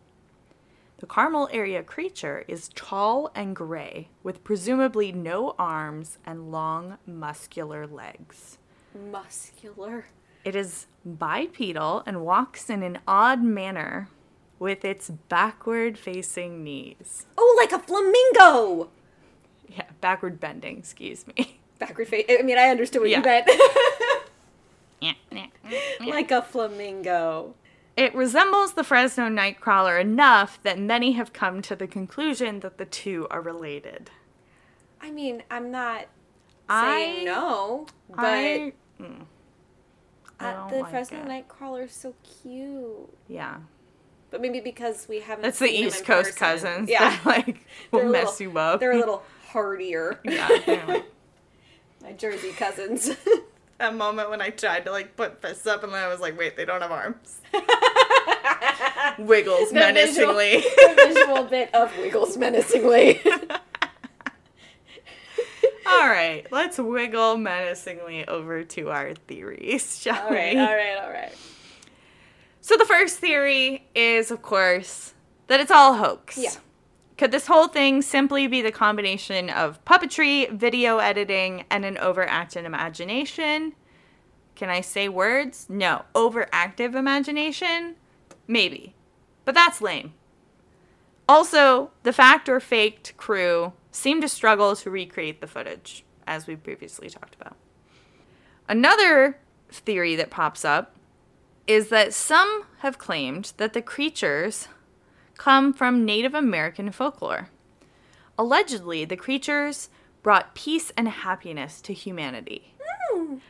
The 0.99 1.07
Carmel 1.07 1.49
Area 1.53 1.83
Creature 1.83 2.45
is 2.49 2.71
tall 2.75 3.31
and 3.35 3.55
gray, 3.55 4.09
with 4.23 4.43
presumably 4.43 5.13
no 5.13 5.55
arms 5.59 6.19
and 6.27 6.51
long, 6.51 6.99
muscular 7.07 7.87
legs. 7.87 8.59
muscular. 8.95 10.07
It 10.45 10.57
is 10.57 10.87
bipedal 11.05 12.03
and 12.07 12.23
walks 12.23 12.71
in 12.71 12.83
an 12.83 12.99
odd 13.07 13.43
manner 13.43 14.09
with 14.59 14.85
its 14.85 15.11
backward 15.29 15.99
facing 15.99 16.63
knees. 16.65 17.27
Oh, 17.37 17.55
like 17.59 17.73
a 17.73 17.79
flamingo! 17.79 18.91
Yeah, 19.69 19.85
backward 20.01 20.41
bending, 20.41 20.79
excuse 20.79 21.27
me. 21.27 21.59
Backward 21.79 22.09
face. 22.09 22.27
I 22.29 22.43
mean, 22.43 22.59
I 22.59 22.71
understood 22.71 23.03
what 23.03 23.11
Yeah. 23.11 23.19
you 23.19 23.25
meant. 23.25 23.49
it 25.01 26.01
like 26.09 26.31
a 26.31 26.43
flamingo. 26.43 27.55
It 27.97 28.15
resembles 28.15 28.73
the 28.75 28.85
Fresno 28.85 29.29
Nightcrawler 29.29 30.01
enough 30.01 30.61
that 30.63 30.79
many 30.79 31.13
have 31.13 31.33
come 31.33 31.63
to 31.63 31.75
the 31.77 31.87
conclusion 31.87 32.61
that 32.61 32.79
the 32.79 32.85
two 32.85 33.27
are 33.31 33.41
related. 33.41 34.11
I 35.01 35.11
mean, 35.11 35.43
I'm 35.51 35.71
not 35.71 36.07
I- 36.69 36.97
saying 36.97 37.25
no, 37.25 37.87
but 38.09 38.25
I, 38.25 38.73
mm, 39.01 39.23
I 40.41 40.69
the 40.71 40.79
like 40.81 40.91
Fresno 40.91 41.19
it. 41.21 41.27
Nightcrawler 41.29 41.85
is 41.85 41.93
so 41.93 42.15
cute. 42.43 43.09
yeah. 43.29 43.59
But 44.31 44.41
maybe 44.43 44.61
because 44.61 45.07
we 45.09 45.21
haven't. 45.21 45.43
That's 45.43 45.59
the 45.59 45.67
seen 45.69 45.81
them 45.81 45.89
East 45.89 46.01
in 46.01 46.05
Coast 46.07 46.39
person. 46.39 46.39
cousins. 46.75 46.91
Yeah, 46.91 47.11
that, 47.11 47.25
like, 47.27 47.67
will 47.91 48.01
They're 48.01 48.09
a 48.09 48.13
mess 48.13 48.41
little- 48.41 48.53
you 48.53 48.59
up. 48.59 48.81
They're 48.81 48.93
a 48.93 48.99
little 48.99 49.23
hardier. 49.49 50.21
yeah. 50.25 50.49
like- 50.87 51.05
My 52.03 52.13
Jersey 52.13 52.53
cousins. 52.53 53.11
a 53.81 53.91
moment 53.93 54.31
when 54.31 54.41
I 54.43 54.51
tried 54.51 54.85
to 54.85 54.91
like 54.91 55.17
put 55.17 55.41
fists 55.43 55.67
up 55.67 55.83
and 55.83 55.93
then 55.93 56.03
I 56.03 56.09
was 56.09 56.21
like, 56.21 56.39
wait, 56.39 56.57
they 56.57 56.65
don't 56.65 56.81
have 56.83 56.93
arms. 56.93 57.41
Wiggles 59.19 59.71
The 59.71 59.81
visual- 59.93 60.35
menacingly. 60.35 60.61
the 60.61 60.95
visual 61.09 61.45
bit 61.45 61.75
of 61.75 61.97
Wiggles 61.99 62.37
menacingly. 62.37 63.21
all 65.87 66.09
right, 66.09 66.45
let's 66.51 66.79
wiggle 66.79 67.37
menacingly 67.39 68.27
over 68.29 68.63
to 68.65 68.91
our 68.91 69.15
theories, 69.15 69.99
shall 70.01 70.23
all 70.25 70.31
right, 70.31 70.55
we? 70.55 70.61
all 70.61 70.67
right, 70.75 70.99
all 71.03 71.11
right. 71.11 71.33
So 72.69 72.77
the 72.77 72.85
first 72.85 73.17
theory 73.17 73.89
is, 73.95 74.31
of 74.31 74.43
course, 74.43 75.15
that 75.47 75.59
it's 75.59 75.71
all 75.71 75.95
hoax. 75.95 76.37
Yeah. 76.37 76.51
Could 77.17 77.31
this 77.31 77.47
whole 77.47 77.69
thing 77.69 78.03
simply 78.03 78.47
be 78.47 78.61
the 78.61 78.71
combination 78.71 79.49
of 79.49 79.83
puppetry, 79.87 80.51
video 80.51 80.99
editing, 80.99 81.65
and 81.71 81.87
an 81.87 81.97
overacted 81.97 82.67
imagination? 82.67 83.73
Can 84.55 84.69
I 84.69 84.83
say 84.83 85.09
words? 85.09 85.65
No. 85.71 86.05
Overactive 86.15 86.95
imagination? 86.95 87.95
Maybe. 88.47 88.95
But 89.47 89.55
that's 89.55 89.81
lame. 89.81 90.13
Also, 91.27 91.91
the 92.03 92.13
fact 92.13 92.51
or 92.51 92.61
faked 92.61 93.17
crew 93.17 93.73
seemed 93.93 94.21
to 94.21 94.29
struggle 94.29 94.77
to 94.77 94.91
recreate 94.91 95.41
the 95.41 95.47
footage, 95.47 96.05
as 96.27 96.47
we 96.47 96.55
previously 96.55 97.09
talked 97.09 97.35
about. 97.35 97.57
Another 98.69 99.39
theory 99.71 100.17
that 100.17 100.29
pops 100.29 100.67
up 100.67 100.97
is 101.69 101.91
that 101.91 102.15
some 102.15 102.65
have 102.79 102.99
claimed 102.99 103.53
that 103.59 103.75
the 103.75 103.83
creatures 103.83 104.69
come 105.37 105.73
from 105.73 106.05
Native 106.05 106.35
American 106.35 106.91
folklore. 106.91 107.51
Allegedly, 108.39 109.05
the 109.05 109.17
creatures 109.17 109.91
brought 110.23 110.55
peace 110.55 110.91
and 110.97 111.09
happiness 111.09 111.81
to 111.83 111.93
humanity. 111.93 112.75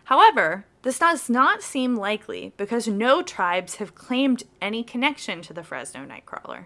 However, 0.04 0.66
this 0.82 0.98
does 0.98 1.30
not 1.30 1.62
seem 1.62 1.96
likely 1.96 2.52
because 2.56 2.88
no 2.88 3.22
tribes 3.22 3.76
have 3.76 3.94
claimed 3.94 4.42
any 4.60 4.82
connection 4.82 5.40
to 5.42 5.52
the 5.52 5.62
Fresno 5.62 6.04
Nightcrawler. 6.04 6.64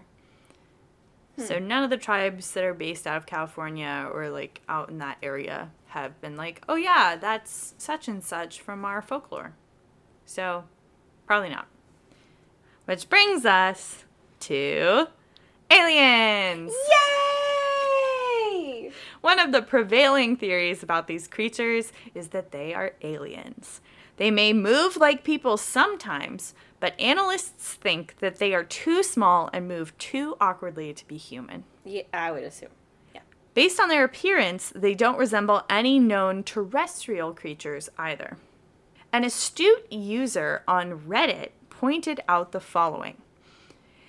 So 1.37 1.57
hmm. 1.59 1.67
none 1.67 1.83
of 1.83 1.89
the 1.89 1.97
tribes 1.97 2.51
that 2.51 2.63
are 2.63 2.73
based 2.73 3.07
out 3.07 3.17
of 3.17 3.25
California 3.25 4.07
or 4.11 4.29
like 4.29 4.61
out 4.69 4.89
in 4.89 4.99
that 4.99 5.17
area 5.23 5.71
have 5.87 6.19
been 6.21 6.37
like, 6.37 6.61
"Oh 6.69 6.75
yeah, 6.75 7.15
that's 7.15 7.73
such 7.77 8.07
and 8.07 8.23
such 8.23 8.61
from 8.61 8.85
our 8.85 9.01
folklore." 9.01 9.53
So, 10.25 10.65
probably 11.25 11.49
not. 11.49 11.67
Which 12.85 13.09
brings 13.09 13.45
us 13.45 14.03
to 14.41 15.07
aliens. 15.71 16.73
Yay! 16.89 18.91
One 19.21 19.39
of 19.39 19.53
the 19.53 19.61
prevailing 19.61 20.35
theories 20.35 20.83
about 20.83 21.07
these 21.07 21.27
creatures 21.27 21.93
is 22.13 22.29
that 22.29 22.51
they 22.51 22.73
are 22.73 22.93
aliens. 23.01 23.79
They 24.17 24.29
may 24.29 24.53
move 24.53 24.97
like 24.97 25.23
people 25.23 25.57
sometimes, 25.57 26.53
but 26.79 26.99
analysts 26.99 27.73
think 27.73 28.17
that 28.19 28.37
they 28.37 28.53
are 28.53 28.63
too 28.63 29.01
small 29.01 29.49
and 29.53 29.67
move 29.67 29.97
too 29.97 30.35
awkwardly 30.39 30.93
to 30.93 31.07
be 31.07 31.17
human. 31.17 31.63
Yeah, 31.85 32.03
I 32.13 32.31
would 32.31 32.43
assume. 32.43 32.69
Yeah. 33.15 33.21
Based 33.53 33.79
on 33.79 33.89
their 33.89 34.03
appearance, 34.03 34.71
they 34.75 34.93
don't 34.93 35.17
resemble 35.17 35.63
any 35.69 35.99
known 35.99 36.43
terrestrial 36.43 37.33
creatures 37.33 37.89
either. 37.97 38.37
An 39.13 39.23
astute 39.23 39.85
user 39.91 40.63
on 40.67 41.01
Reddit 41.01 41.49
pointed 41.69 42.21
out 42.27 42.51
the 42.51 42.59
following. 42.59 43.17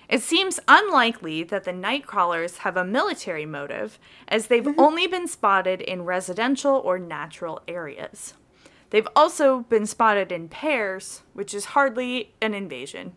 It 0.09 0.23
seems 0.23 0.59
unlikely 0.67 1.43
that 1.43 1.63
the 1.63 1.71
Nightcrawlers 1.71 2.57
have 2.57 2.75
a 2.75 2.83
military 2.83 3.45
motive, 3.45 3.99
as 4.27 4.47
they've 4.47 4.63
mm-hmm. 4.63 4.79
only 4.79 5.05
been 5.05 5.27
spotted 5.27 5.81
in 5.81 6.05
residential 6.05 6.73
or 6.73 6.97
natural 6.97 7.61
areas. 7.67 8.33
They've 8.89 9.07
also 9.15 9.59
been 9.61 9.85
spotted 9.85 10.31
in 10.31 10.49
pairs, 10.49 11.21
which 11.33 11.53
is 11.53 11.65
hardly 11.65 12.33
an 12.41 12.55
invasion. 12.55 13.13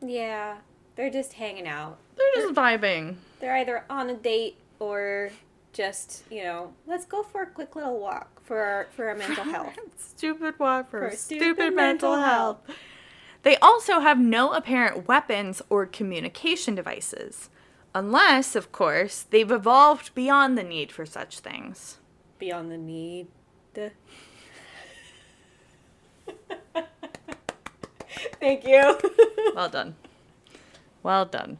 Yeah, 0.00 0.56
they're 0.96 1.10
just 1.10 1.34
hanging 1.34 1.68
out. 1.68 1.98
They're 2.16 2.44
just 2.44 2.54
vibing. 2.54 3.16
They're 3.40 3.58
either 3.58 3.84
on 3.90 4.08
a 4.08 4.14
date 4.14 4.56
or 4.78 5.32
just, 5.74 6.24
you 6.30 6.44
know, 6.44 6.72
let's 6.86 7.04
go 7.04 7.22
for 7.22 7.42
a 7.42 7.46
quick 7.46 7.76
little 7.76 8.00
walk 8.00 8.39
for 8.50 8.58
our, 8.58 8.88
for 8.96 9.08
our 9.08 9.14
mental 9.14 9.44
health. 9.54 9.78
Stupid 9.96 10.58
walk 10.58 10.90
for, 10.90 11.08
For 11.08 11.16
stupid, 11.16 11.44
stupid 11.44 11.76
mental, 11.76 12.10
mental 12.10 12.16
health. 12.16 12.56
They 13.44 13.56
also 13.58 14.00
have 14.00 14.18
no 14.18 14.52
apparent 14.52 15.06
weapons 15.06 15.62
or 15.70 15.86
communication 15.86 16.74
devices. 16.74 17.48
Unless, 17.94 18.56
of 18.56 18.72
course, 18.72 19.22
they've 19.22 19.52
evolved 19.52 20.12
beyond 20.16 20.58
the 20.58 20.64
need 20.64 20.90
for 20.90 21.06
such 21.06 21.38
things. 21.38 21.98
Beyond 22.40 22.72
the 22.72 22.76
need. 22.76 23.28
Thank 28.40 28.66
you. 28.66 28.98
Well 29.54 29.68
done. 29.68 29.94
Well 31.04 31.24
done. 31.24 31.58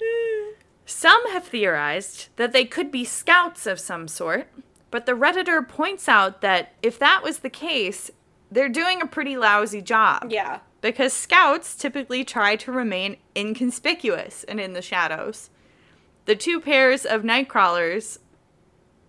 Some 0.86 1.28
have 1.32 1.46
theorized 1.46 2.28
that 2.36 2.52
they 2.52 2.64
could 2.64 2.92
be 2.92 3.04
scouts 3.04 3.66
of 3.66 3.80
some 3.80 4.06
sort, 4.06 4.46
but 4.90 5.06
the 5.06 5.12
Redditor 5.12 5.66
points 5.66 6.08
out 6.08 6.40
that 6.40 6.72
if 6.82 6.98
that 6.98 7.22
was 7.22 7.38
the 7.40 7.50
case, 7.50 8.10
they're 8.50 8.68
doing 8.68 9.00
a 9.00 9.06
pretty 9.06 9.36
lousy 9.36 9.80
job. 9.82 10.30
yeah. 10.30 10.60
because 10.80 11.12
scouts 11.12 11.76
typically 11.76 12.24
try 12.24 12.56
to 12.56 12.72
remain 12.72 13.16
inconspicuous 13.36 14.44
and 14.44 14.58
in 14.60 14.72
the 14.72 14.82
shadows. 14.82 15.50
The 16.26 16.34
two 16.36 16.60
pairs 16.60 17.04
of 17.04 17.22
nightcrawlers 17.22 18.18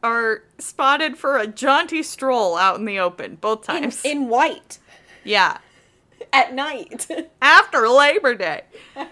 are 0.03 0.43
spotted 0.57 1.17
for 1.17 1.37
a 1.37 1.45
jaunty 1.47 2.01
stroll 2.03 2.57
out 2.57 2.77
in 2.79 2.85
the 2.85 2.99
open 2.99 3.35
both 3.35 3.69
In, 3.69 3.81
times. 3.83 4.03
in 4.03 4.27
white 4.27 4.79
yeah, 5.23 5.59
at 6.33 6.53
night. 6.53 7.07
after 7.41 7.87
Labor 7.87 8.33
Day. 8.35 8.61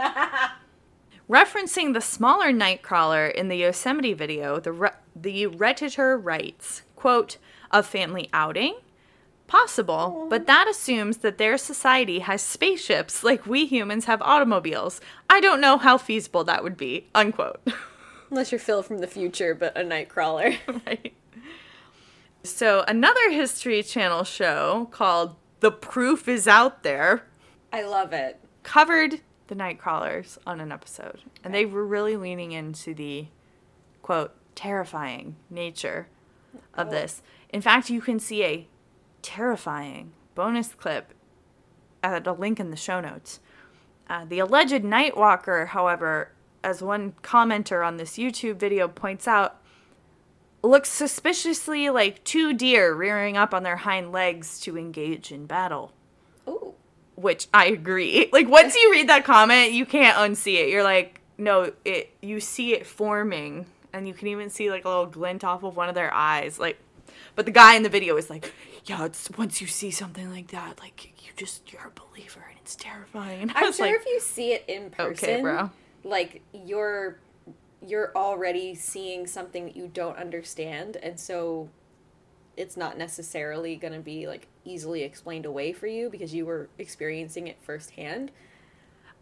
Referencing 1.30 1.94
the 1.94 2.02
smaller 2.02 2.52
nightcrawler 2.52 3.32
in 3.32 3.50
the 3.50 3.58
Yosemite 3.58 4.14
video, 4.14 4.60
the 4.60 4.72
re- 4.72 4.90
the 5.16 5.46
Redditor 5.46 6.20
writes, 6.22 6.82
"quote 6.96 7.38
A 7.72 7.84
family 7.84 8.30
outing." 8.34 8.80
Possible, 9.46 10.28
but 10.30 10.46
that 10.46 10.68
assumes 10.68 11.18
that 11.18 11.38
their 11.40 11.58
society 11.58 12.20
has 12.20 12.42
spaceships 12.42 13.24
like 13.24 13.48
we 13.48 13.66
humans 13.66 14.06
have 14.06 14.22
automobiles. 14.22 15.02
I 15.30 15.40
don't 15.40 15.60
know 15.62 15.78
how 15.78 15.98
feasible 15.98 16.44
that 16.44 16.64
would 16.64 16.78
be. 16.78 17.08
Unquote. 17.16 17.60
Unless 18.30 18.52
you're 18.52 18.60
Phil 18.60 18.84
from 18.84 19.00
the 19.00 19.08
future, 19.08 19.56
but 19.56 19.76
a 19.76 19.82
Nightcrawler. 19.82 20.58
right. 20.86 21.14
So, 22.44 22.84
another 22.88 23.32
History 23.32 23.82
Channel 23.82 24.24
show 24.24 24.88
called 24.92 25.36
The 25.62 25.72
Proof 25.72 26.28
Is 26.28 26.48
Out 26.48 26.84
There 26.84 27.24
I 27.74 27.82
love 27.84 28.14
it. 28.14 28.40
covered 28.62 29.22
the 29.50 29.56
Nightcrawlers 29.56 30.38
on 30.48 30.62
an 30.62 30.72
episode. 30.72 31.22
And 31.44 31.54
they 31.54 31.66
were 31.66 31.86
really 31.86 32.16
leaning 32.16 32.54
into 32.54 32.94
the 32.94 33.28
quote, 34.02 34.32
terrifying 34.56 35.36
nature 35.50 36.08
of 36.74 36.88
Oh. 36.88 36.92
this. 36.92 37.22
In 37.50 37.62
fact, 37.62 37.90
you 37.90 38.00
can 38.02 38.20
see 38.20 38.44
a 38.46 38.68
terrifying 39.22 40.14
bonus 40.36 40.74
clip 40.74 41.14
at 42.02 42.26
a 42.26 42.32
link 42.32 42.60
in 42.60 42.72
the 42.72 42.78
show 42.78 43.02
notes. 43.02 43.40
Uh, 44.10 44.26
the 44.26 44.40
alleged 44.40 44.84
Nightwalker, 44.84 45.68
however, 45.68 46.32
as 46.64 46.82
one 46.82 47.14
commenter 47.22 47.86
on 47.86 47.98
this 47.98 48.18
YouTube 48.18 48.56
video 48.56 48.88
points 48.88 49.28
out, 49.28 49.58
looks 50.64 50.90
suspiciously 50.90 51.90
like 51.90 52.24
two 52.24 52.54
deer 52.54 52.94
rearing 52.94 53.38
up 53.38 53.54
on 53.54 53.64
their 53.64 53.78
hind 53.78 54.12
legs 54.12 54.60
to 54.62 54.78
engage 54.78 55.32
in 55.32 55.46
battle. 55.46 55.94
Ooh. 56.48 56.74
Which 57.20 57.48
I 57.54 57.66
agree. 57.66 58.30
Like 58.34 58.48
once 58.48 58.76
you 58.76 58.92
read 58.92 59.10
that 59.10 59.26
comment, 59.26 59.74
you 59.74 59.86
can't 59.86 60.16
unsee 60.16 60.56
it. 60.56 60.70
You're 60.70 60.84
like, 60.84 61.20
no, 61.38 61.74
it 61.84 62.16
you 62.22 62.40
see 62.40 62.74
it 62.74 62.88
forming 62.88 63.66
and 63.92 64.08
you 64.08 64.14
can 64.14 64.28
even 64.28 64.50
see 64.50 64.70
like 64.70 64.86
a 64.86 64.90
little 64.90 65.06
glint 65.06 65.44
off 65.44 65.64
of 65.64 65.76
one 65.76 65.90
of 65.90 65.96
their 65.96 66.14
eyes. 66.14 66.60
Like 66.60 66.80
but 67.36 67.46
the 67.46 67.52
guy 67.52 67.76
in 67.76 67.84
the 67.84 67.90
video 67.90 68.16
is 68.18 68.30
like, 68.30 68.54
yeah, 68.86 69.06
it's 69.06 69.30
once 69.38 69.62
you 69.62 69.68
see 69.68 69.92
something 69.92 70.30
like 70.32 70.48
that, 70.52 70.80
like 70.80 71.06
you 71.26 71.32
just 71.36 71.72
you're 71.72 71.88
a 71.88 71.92
believer 71.92 72.46
and 72.50 72.58
it's 72.62 72.76
terrifying. 72.76 73.42
And 73.42 73.52
I'm 73.56 73.74
sure 73.74 73.88
like, 73.88 73.96
if 73.96 74.06
you 74.06 74.20
see 74.20 74.54
it 74.54 74.66
in 74.68 74.90
person, 74.90 75.30
okay, 75.30 75.42
bro. 75.42 75.70
like 76.04 76.42
you're 76.54 77.20
you're 77.86 78.12
already 78.16 78.76
seeing 78.76 79.26
something 79.26 79.66
that 79.66 79.76
you 79.76 79.90
don't 79.94 80.18
understand, 80.18 80.98
and 80.98 81.20
so 81.20 81.70
it's 82.60 82.76
not 82.78 82.98
necessarily 82.98 83.76
going 83.76 83.94
to 83.94 84.00
be 84.02 84.28
like 84.28 84.48
easily 84.66 85.02
explained 85.04 85.46
away 85.46 85.72
for 85.74 85.88
you 85.88 86.10
because 86.10 86.34
you 86.34 86.46
were 86.46 86.70
experiencing 86.78 87.48
it 87.48 87.58
firsthand. 87.62 88.32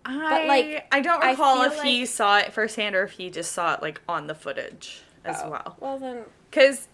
I, 0.05 0.45
like, 0.47 0.87
I 0.91 1.01
don't 1.01 1.23
recall 1.23 1.63
feel 1.63 1.71
if 1.71 1.81
he 1.83 2.05
saw 2.05 2.39
it 2.39 2.53
firsthand 2.53 2.95
or 2.95 3.03
if 3.03 3.11
he 3.11 3.29
just 3.29 3.51
saw 3.51 3.73
it 3.73 3.81
like 3.81 4.01
on 4.07 4.27
the 4.27 4.35
footage 4.35 5.01
as 5.25 5.41
Oh, 5.43 5.49
well. 5.51 5.77
Well 5.79 5.99
then, 5.99 6.23
Because 6.49 6.87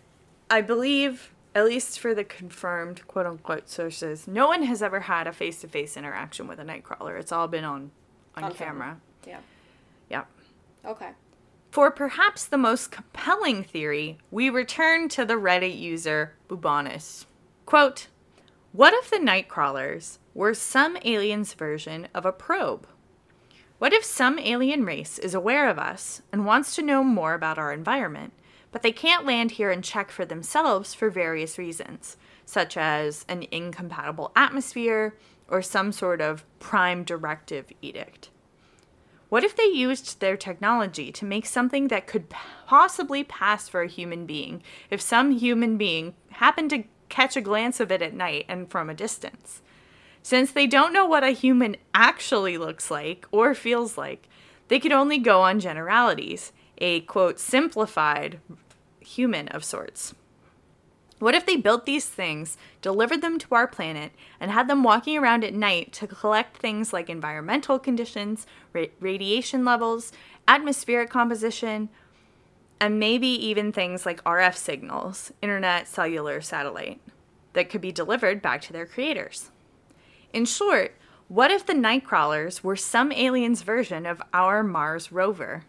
I 0.50 0.62
believe, 0.62 1.32
at 1.54 1.66
least 1.66 2.00
for 2.00 2.14
the 2.16 2.24
confirmed 2.24 3.08
quote 3.08 3.26
unquote 3.28 3.70
sources, 3.70 4.28
no 4.28 4.48
one 4.48 4.64
has 4.64 4.82
ever 4.84 5.02
had 5.02 5.28
a 5.28 5.32
face 5.32 5.62
to 5.62 5.68
face 5.68 5.96
interaction 5.96 6.48
with 6.48 6.60
a 6.60 6.64
nightcrawler. 6.64 7.20
It's 7.20 7.32
all 7.32 7.48
been 7.48 7.64
on 7.64 7.92
on, 8.36 8.46
On 8.46 8.52
film. 8.52 8.70
camera. 8.70 8.98
yeah. 9.28 9.40
Yeah. 10.10 10.24
Okay. 10.84 11.10
For 11.74 11.90
perhaps 11.90 12.46
the 12.46 12.60
most 12.60 12.92
compelling 12.92 13.64
theory, 13.64 14.20
we 14.30 14.48
return 14.52 15.10
to 15.10 15.26
the 15.26 15.40
Reddit 15.40 15.76
user 15.76 16.36
Bubonis. 16.48 17.26
Quote, 17.66 18.10
What 18.74 18.94
if 18.94 19.10
the 19.10 19.18
Nightcrawlers 19.18 20.20
were 20.36 20.54
some 20.54 21.00
alien's 21.04 21.56
version 21.56 22.10
of 22.14 22.28
a 22.28 22.32
probe? 22.32 22.86
What 23.80 23.92
if 23.92 24.06
some 24.06 24.38
alien 24.38 24.86
race 24.86 25.18
is 25.18 25.34
aware 25.34 25.68
of 25.68 25.80
us 25.80 26.22
and 26.32 26.46
wants 26.46 26.76
to 26.76 26.84
know 26.84 27.04
more 27.04 27.34
about 27.34 27.58
our 27.58 27.74
environment, 27.74 28.34
but 28.72 28.84
they 28.84 28.92
can't 28.92 29.26
land 29.26 29.54
here 29.54 29.72
and 29.72 29.84
check 29.84 30.12
for 30.12 30.26
themselves 30.26 30.94
for 30.94 31.10
various 31.10 31.58
reasons, 31.58 32.18
such 32.46 32.78
as 32.78 33.26
an 33.28 33.48
incompatible 33.50 34.32
atmosphere 34.36 35.18
or 35.48 35.64
some 35.64 35.92
sort 35.92 36.22
of 36.22 36.46
prime 36.60 37.04
directive 37.04 37.66
edict? 37.82 38.30
What 39.34 39.44
if 39.44 39.56
they 39.56 39.66
used 39.66 40.20
their 40.20 40.38
technology 40.38 41.12
to 41.12 41.26
make 41.26 41.48
something 41.48 41.88
that 41.88 42.06
could 42.06 42.30
possibly 42.68 43.24
pass 43.24 43.68
for 43.68 43.82
a 43.82 43.88
human 43.88 44.28
being 44.28 44.62
if 44.92 45.02
some 45.02 45.32
human 45.32 45.76
being 45.76 46.14
happened 46.34 46.70
to 46.70 46.84
catch 47.10 47.36
a 47.36 47.42
glance 47.42 47.80
of 47.80 47.92
it 47.92 48.04
at 48.04 48.14
night 48.14 48.46
and 48.48 48.70
from 48.70 48.92
a 48.92 48.94
distance? 48.94 49.64
Since 50.22 50.52
they 50.52 50.68
don't 50.68 50.94
know 50.94 51.08
what 51.08 51.24
a 51.24 51.32
human 51.32 51.78
actually 51.96 52.60
looks 52.60 52.92
like 52.92 53.26
or 53.32 53.56
feels 53.56 53.98
like, 53.98 54.30
they 54.68 54.80
could 54.80 54.92
only 54.92 55.18
go 55.18 55.42
on 55.42 55.60
generalities, 55.60 56.52
a 56.78 57.00
quote, 57.02 57.40
simplified 57.40 58.40
human 59.00 59.48
of 59.48 59.64
sorts. 59.64 60.14
What 61.24 61.36
if 61.36 61.46
they 61.46 61.56
built 61.56 61.86
these 61.86 62.06
things, 62.06 62.58
delivered 62.82 63.22
them 63.22 63.40
to 63.40 63.56
our 63.56 63.66
planet, 63.66 64.12
and 64.42 64.52
had 64.52 64.68
them 64.68 64.84
walking 64.84 65.18
around 65.18 65.46
at 65.46 65.54
night 65.54 65.94
to 65.94 66.06
collect 66.06 66.58
things 66.58 66.92
like 66.92 67.10
environmental 67.10 67.80
conditions, 67.80 68.46
ra- 68.74 68.88
radiation 69.00 69.64
levels, 69.64 70.12
atmospheric 70.50 71.10
composition, 71.10 71.88
and 72.78 73.00
maybe 73.00 73.30
even 73.30 73.72
things 73.72 74.06
like 74.06 74.22
RF 74.26 74.58
signals, 74.58 75.32
internet, 75.42 75.88
cellular, 75.88 76.42
satellite, 76.42 77.00
that 77.54 77.70
could 77.70 77.80
be 77.80 77.94
delivered 77.94 78.42
back 78.42 78.60
to 78.64 78.74
their 78.74 78.86
creators? 78.86 79.50
In 80.34 80.44
short, 80.44 80.94
what 81.30 81.52
if 81.52 81.66
the 81.66 81.72
Nightcrawlers 81.72 82.66
were 82.66 82.76
some 82.76 83.14
alien's 83.14 83.62
version 83.62 84.06
of 84.06 84.22
our 84.34 84.62
Mars 84.62 85.10
rover? 85.10 85.64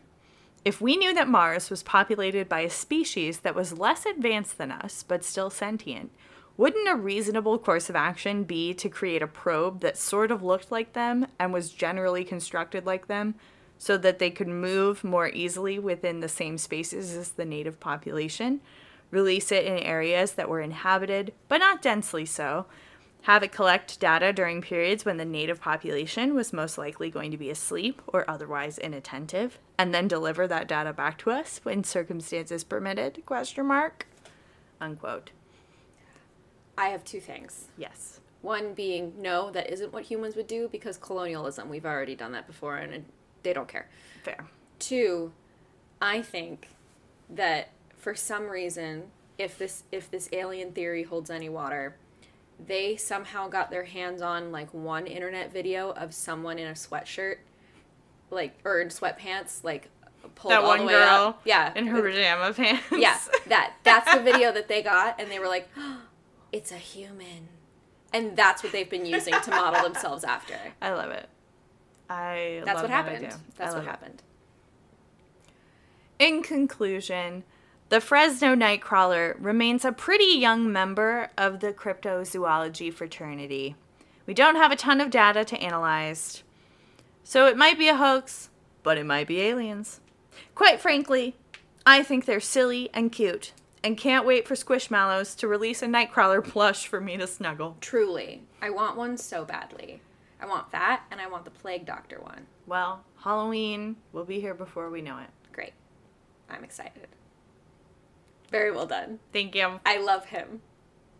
If 0.65 0.81
we 0.81 0.97
knew 0.97 1.13
that 1.13 1.29
Mars 1.29 1.69
was 1.69 1.83
populated 1.83 2.49
by 2.49 2.61
a 2.61 2.71
species 2.71 3.41
that 3.41 3.55
was 3.55 3.79
less 3.79 4.07
advanced 4.07 4.57
than 4.57 4.73
us, 4.73 5.05
but 5.07 5.23
still 5.23 5.51
sentient, 5.51 6.11
wouldn't 6.57 6.89
a 6.89 6.95
reasonable 6.95 7.59
course 7.59 7.91
of 7.91 7.97
action 7.97 8.45
be 8.45 8.73
to 8.75 8.89
create 8.89 9.21
a 9.21 9.27
probe 9.27 9.81
that 9.81 9.99
sort 9.99 10.31
of 10.31 10.43
looked 10.43 10.73
like 10.73 10.95
them 10.95 11.27
and 11.39 11.53
was 11.53 11.71
generally 11.71 12.25
constructed 12.25 12.87
like 12.87 13.09
them 13.09 13.35
so 13.77 13.99
that 13.99 14.19
they 14.19 14.31
could 14.31 14.49
move 14.49 15.05
more 15.05 15.29
easily 15.29 15.79
within 15.79 16.21
the 16.21 16.29
same 16.29 16.57
spaces 16.57 17.15
as 17.15 17.33
the 17.33 17.45
native 17.45 17.79
population, 17.79 18.61
release 19.11 19.53
it 19.53 19.67
in 19.67 19.79
areas 19.81 20.33
that 20.33 20.49
were 20.49 20.61
inhabited 20.61 21.35
but 21.49 21.59
not 21.59 21.83
densely 21.83 22.25
so, 22.25 22.65
have 23.25 23.43
it 23.43 23.53
collect 23.53 23.99
data 24.01 24.33
during 24.33 24.61
periods 24.61 25.05
when 25.05 25.17
the 25.17 25.25
native 25.25 25.61
population 25.61 26.35
was 26.35 26.53
most 26.53 26.77
likely 26.77 27.11
going 27.11 27.31
to 27.31 27.39
be 27.39 27.49
asleep 27.49 28.03
or 28.07 28.29
otherwise 28.29 28.77
inattentive 28.79 29.59
and 29.79 29.95
then 29.95 30.07
deliver 30.07 30.47
that 30.47 30.69
data 30.69 30.93
back 30.93 31.17
to 31.19 31.31
us 31.31 31.61
when 31.63 31.83
circumstances 31.83 32.63
permitted 32.65 33.23
question 33.25 33.67
mark 33.67 34.07
unquote 34.81 35.31
I 36.77 36.89
have 36.89 37.05
two 37.05 37.21
things. 37.21 37.69
yes 37.77 38.21
One 38.43 38.75
being 38.75 39.15
no, 39.19 39.51
that 39.53 39.71
isn't 39.71 39.93
what 39.93 40.03
humans 40.03 40.37
would 40.37 40.47
do 40.47 40.69
because 40.69 40.99
colonialism. 40.99 41.69
We've 41.69 41.87
already 41.87 42.15
done 42.15 42.33
that 42.33 42.47
before, 42.47 42.77
and 42.77 43.05
they 43.43 43.53
don't 43.53 43.69
care. 43.69 43.89
fair 44.23 44.45
Two, 44.79 45.33
I 46.03 46.21
think 46.21 46.69
that 47.31 47.71
for 47.97 48.15
some 48.15 48.49
reason, 48.49 49.05
if 49.39 49.57
this 49.57 49.85
if 49.93 50.11
this 50.11 50.29
alien 50.33 50.73
theory 50.73 51.05
holds 51.05 51.31
any 51.31 51.49
water, 51.49 51.97
they 52.65 52.97
somehow 52.97 53.49
got 53.49 53.71
their 53.71 53.85
hands 53.85 54.23
on 54.23 54.53
like 54.53 54.73
one 54.73 55.07
internet 55.07 55.53
video 55.53 55.91
of 55.93 56.15
someone 56.15 56.59
in 56.59 56.67
a 56.69 56.73
sweatshirt, 56.73 57.37
like 58.31 58.59
or 58.65 58.81
in 58.81 58.89
sweatpants, 58.89 59.65
like 59.65 59.89
pulled 60.35 60.53
that 60.53 60.63
all 60.63 60.69
one 60.69 60.81
the 60.81 60.87
way 60.87 60.93
girl 60.93 61.29
up. 61.29 61.41
Yeah, 61.45 61.73
in 61.75 61.87
her 61.87 62.03
pajama 62.03 62.53
pants 62.55 62.83
yeah, 62.93 63.19
that 63.49 63.75
that's 63.83 64.13
the 64.15 64.21
video 64.23 64.53
that 64.53 64.69
they 64.69 64.83
got, 64.83 65.21
and 65.21 65.31
they 65.31 65.39
were 65.39 65.49
like, 65.49 65.69
"It's 66.53 66.73
a 66.73 66.77
human," 66.79 67.49
and 68.13 68.37
that's 68.37 68.63
what 68.63 68.73
they've 68.73 68.89
been 68.89 69.07
using 69.07 69.35
to 69.35 69.51
model 69.51 69.83
themselves 69.89 70.25
after. 70.25 70.55
i 70.81 70.93
love 70.93 71.11
it 71.11 71.29
i 72.09 72.63
That's 72.65 72.77
love 72.77 72.85
what 72.85 72.91
that 72.91 73.05
happened. 73.07 73.35
That's 73.57 73.75
what 73.75 73.83
it. 73.85 73.87
happened. 73.87 74.23
In 76.19 76.43
conclusion, 76.43 77.45
the 77.91 78.01
Fresno 78.01 78.55
Nightcrawler 78.55 79.37
remains 79.39 79.85
a 79.85 79.93
pretty 79.93 80.39
young 80.39 80.73
member 80.73 81.31
of 81.37 81.61
the 81.61 81.73
cryptozoology 81.73 82.93
fraternity. 82.93 83.77
We 84.27 84.35
don't 84.35 84.57
have 84.57 84.73
a 84.73 84.77
ton 84.77 85.01
of 85.01 85.11
data 85.11 85.45
to 85.45 85.59
analyze, 85.59 86.43
so 87.23 87.47
it 87.47 87.57
might 87.57 87.79
be 87.79 87.89
a 87.89 87.97
hoax, 87.97 88.49
but 88.83 88.97
it 88.97 89.05
might 89.05 89.29
be 89.29 89.41
aliens. 89.41 90.01
Quite 90.55 90.81
frankly, 90.81 91.37
I 91.85 92.03
think 92.03 92.25
they're 92.25 92.41
silly 92.41 92.89
and 92.95 93.13
cute, 93.13 93.53
and 93.83 93.99
can't 93.99 94.27
wait 94.27 94.49
for 94.49 94.55
Squishmallows 94.55 95.37
to 95.37 95.47
release 95.47 95.83
a 95.83 95.87
Nightcrawler 95.87 96.43
plush 96.43 96.87
for 96.87 97.01
me 97.01 97.19
to 97.19 97.27
snuggle. 97.27 97.77
Truly, 97.83 98.43
I 98.63 98.71
want 98.71 98.97
one 98.97 99.19
so 99.19 99.45
badly. 99.45 100.01
I 100.41 100.47
want 100.47 100.73
that, 100.73 101.03
and 101.11 101.21
I 101.21 101.27
want 101.27 101.45
the 101.45 101.51
Plague 101.51 101.85
Doctor 101.85 102.19
one. 102.21 102.47
Well, 102.67 103.05
Halloween 103.23 103.97
will 104.13 104.25
be 104.25 104.41
here 104.41 104.55
before 104.55 104.89
we 104.89 105.03
know 105.03 105.19
it. 105.19 105.29
Great. 105.53 105.75
I'm 106.49 106.65
excited. 106.65 107.09
Very 108.55 108.71
well 108.73 108.87
done. 108.87 109.19
Thank 109.33 109.55
you. 109.55 109.81
I 109.85 109.99
love 109.99 110.27
him. 110.27 110.61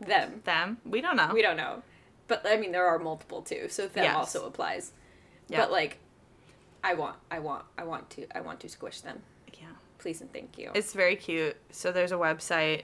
Them. 0.01 0.41
Them? 0.45 0.79
We 0.85 1.01
don't 1.01 1.17
know. 1.17 1.31
We 1.33 1.43
don't 1.43 1.57
know. 1.57 1.83
But 2.29 2.47
I 2.47 2.57
mean 2.57 2.73
there 2.73 2.87
are 2.87 2.99
multiple 2.99 3.43
too, 3.43 3.67
so 3.69 3.87
them 3.89 4.05
Yes. 4.05 4.15
also 4.17 4.47
applies. 4.47 4.93
Yeah. 5.49 5.61
But 5.61 5.73
like 5.73 5.99
I 6.83 6.95
want 6.95 7.17
I 7.31 7.39
want 7.41 7.65
I 7.77 7.85
want 7.85 8.09
to 8.11 8.27
I 8.37 8.41
want 8.41 8.61
to 8.61 8.69
squish 8.69 9.01
them. 9.01 9.23
yeah. 9.61 9.69
Please 9.99 10.21
and 10.21 10.33
thank 10.33 10.59
you. 10.59 10.71
It's 10.75 10.93
very 10.93 11.17
cute. 11.17 11.57
So 11.71 11.91
there's 11.93 12.13
a 12.13 12.17
website 12.17 12.83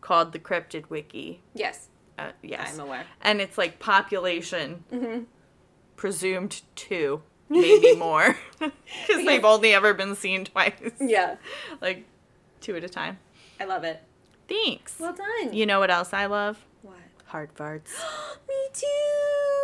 called 0.00 0.32
the 0.32 0.38
Cryptid 0.38 0.88
Wiki. 0.90 1.40
yes, 1.54 1.88
Uh, 2.18 2.30
yes. 2.42 2.74
I'm 2.74 2.80
aware. 2.80 3.04
And 3.20 3.40
it's 3.40 3.56
like 3.58 3.78
population 3.78 4.84
Mhm. 4.92 5.26
presumed 5.96 6.62
two, 6.74 7.22
maybe 7.48 7.94
more, 8.08 8.36
because 8.58 9.24
they've 9.24 9.44
only 9.44 9.74
ever 9.74 9.92
been 9.94 10.14
seen 10.16 10.44
twice. 10.44 10.72
Yeah. 11.00 11.36
Like 11.80 12.04
two 12.60 12.76
at 12.76 12.84
a 12.84 12.88
time. 12.88 13.18
I 13.62 13.64
love 13.64 13.84
it. 13.84 14.02
Thanks. 14.48 14.98
Well 14.98 15.12
done. 15.14 15.54
You 15.54 15.66
know 15.66 15.78
what 15.78 15.88
else 15.88 16.12
I 16.12 16.26
love? 16.26 16.66
what? 16.82 16.96
Hard 17.26 17.54
farts. 17.54 17.92
Me 18.48 18.54
too. 18.74 19.61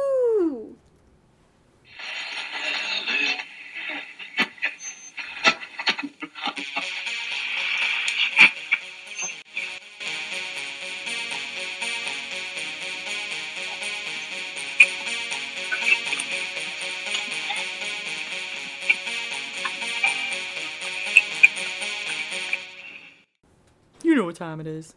What 24.28 24.36
time 24.36 24.60
it 24.60 24.66
is. 24.66 24.94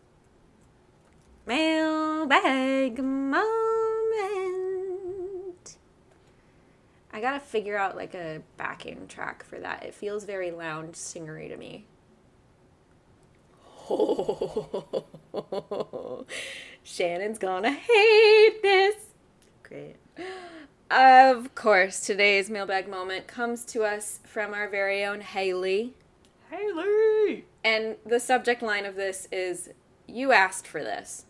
Mailbag 1.46 3.02
moment. 3.02 3.38
I 7.13 7.22
gotta 7.22 7.39
figure 7.39 7.78
out 7.78 7.96
like 7.96 8.13
a 8.13 8.41
backing 8.58 9.08
track 9.08 9.46
for 9.46 9.58
that. 9.60 9.84
It 9.84 9.94
feels 9.94 10.26
very 10.26 10.52
lounge 10.52 10.96
singery 10.96 11.48
to 11.48 11.56
me. 11.56 11.86
Oh, 13.89 15.06
Shannon's 16.84 17.38
gonna 17.38 17.72
hate 17.72 18.62
this. 18.62 18.96
Great. 19.63 19.96
Of 20.89 21.56
course, 21.56 22.02
today's 22.02 22.50
mailbag 22.50 22.89
moment 22.89 23.28
comes 23.28 23.63
to 23.65 23.84
us 23.84 24.20
from 24.26 24.54
our 24.54 24.67
very 24.67 25.06
own 25.06 25.22
Haley. 25.22 25.94
Haley! 26.50 27.46
And 27.63 27.97
the 28.06 28.19
subject 28.19 28.62
line 28.62 28.86
of 28.86 28.95
this 28.95 29.28
is 29.32 29.69
You 30.08 30.32
asked 30.32 30.67
for 30.67 30.84
this. 30.84 31.26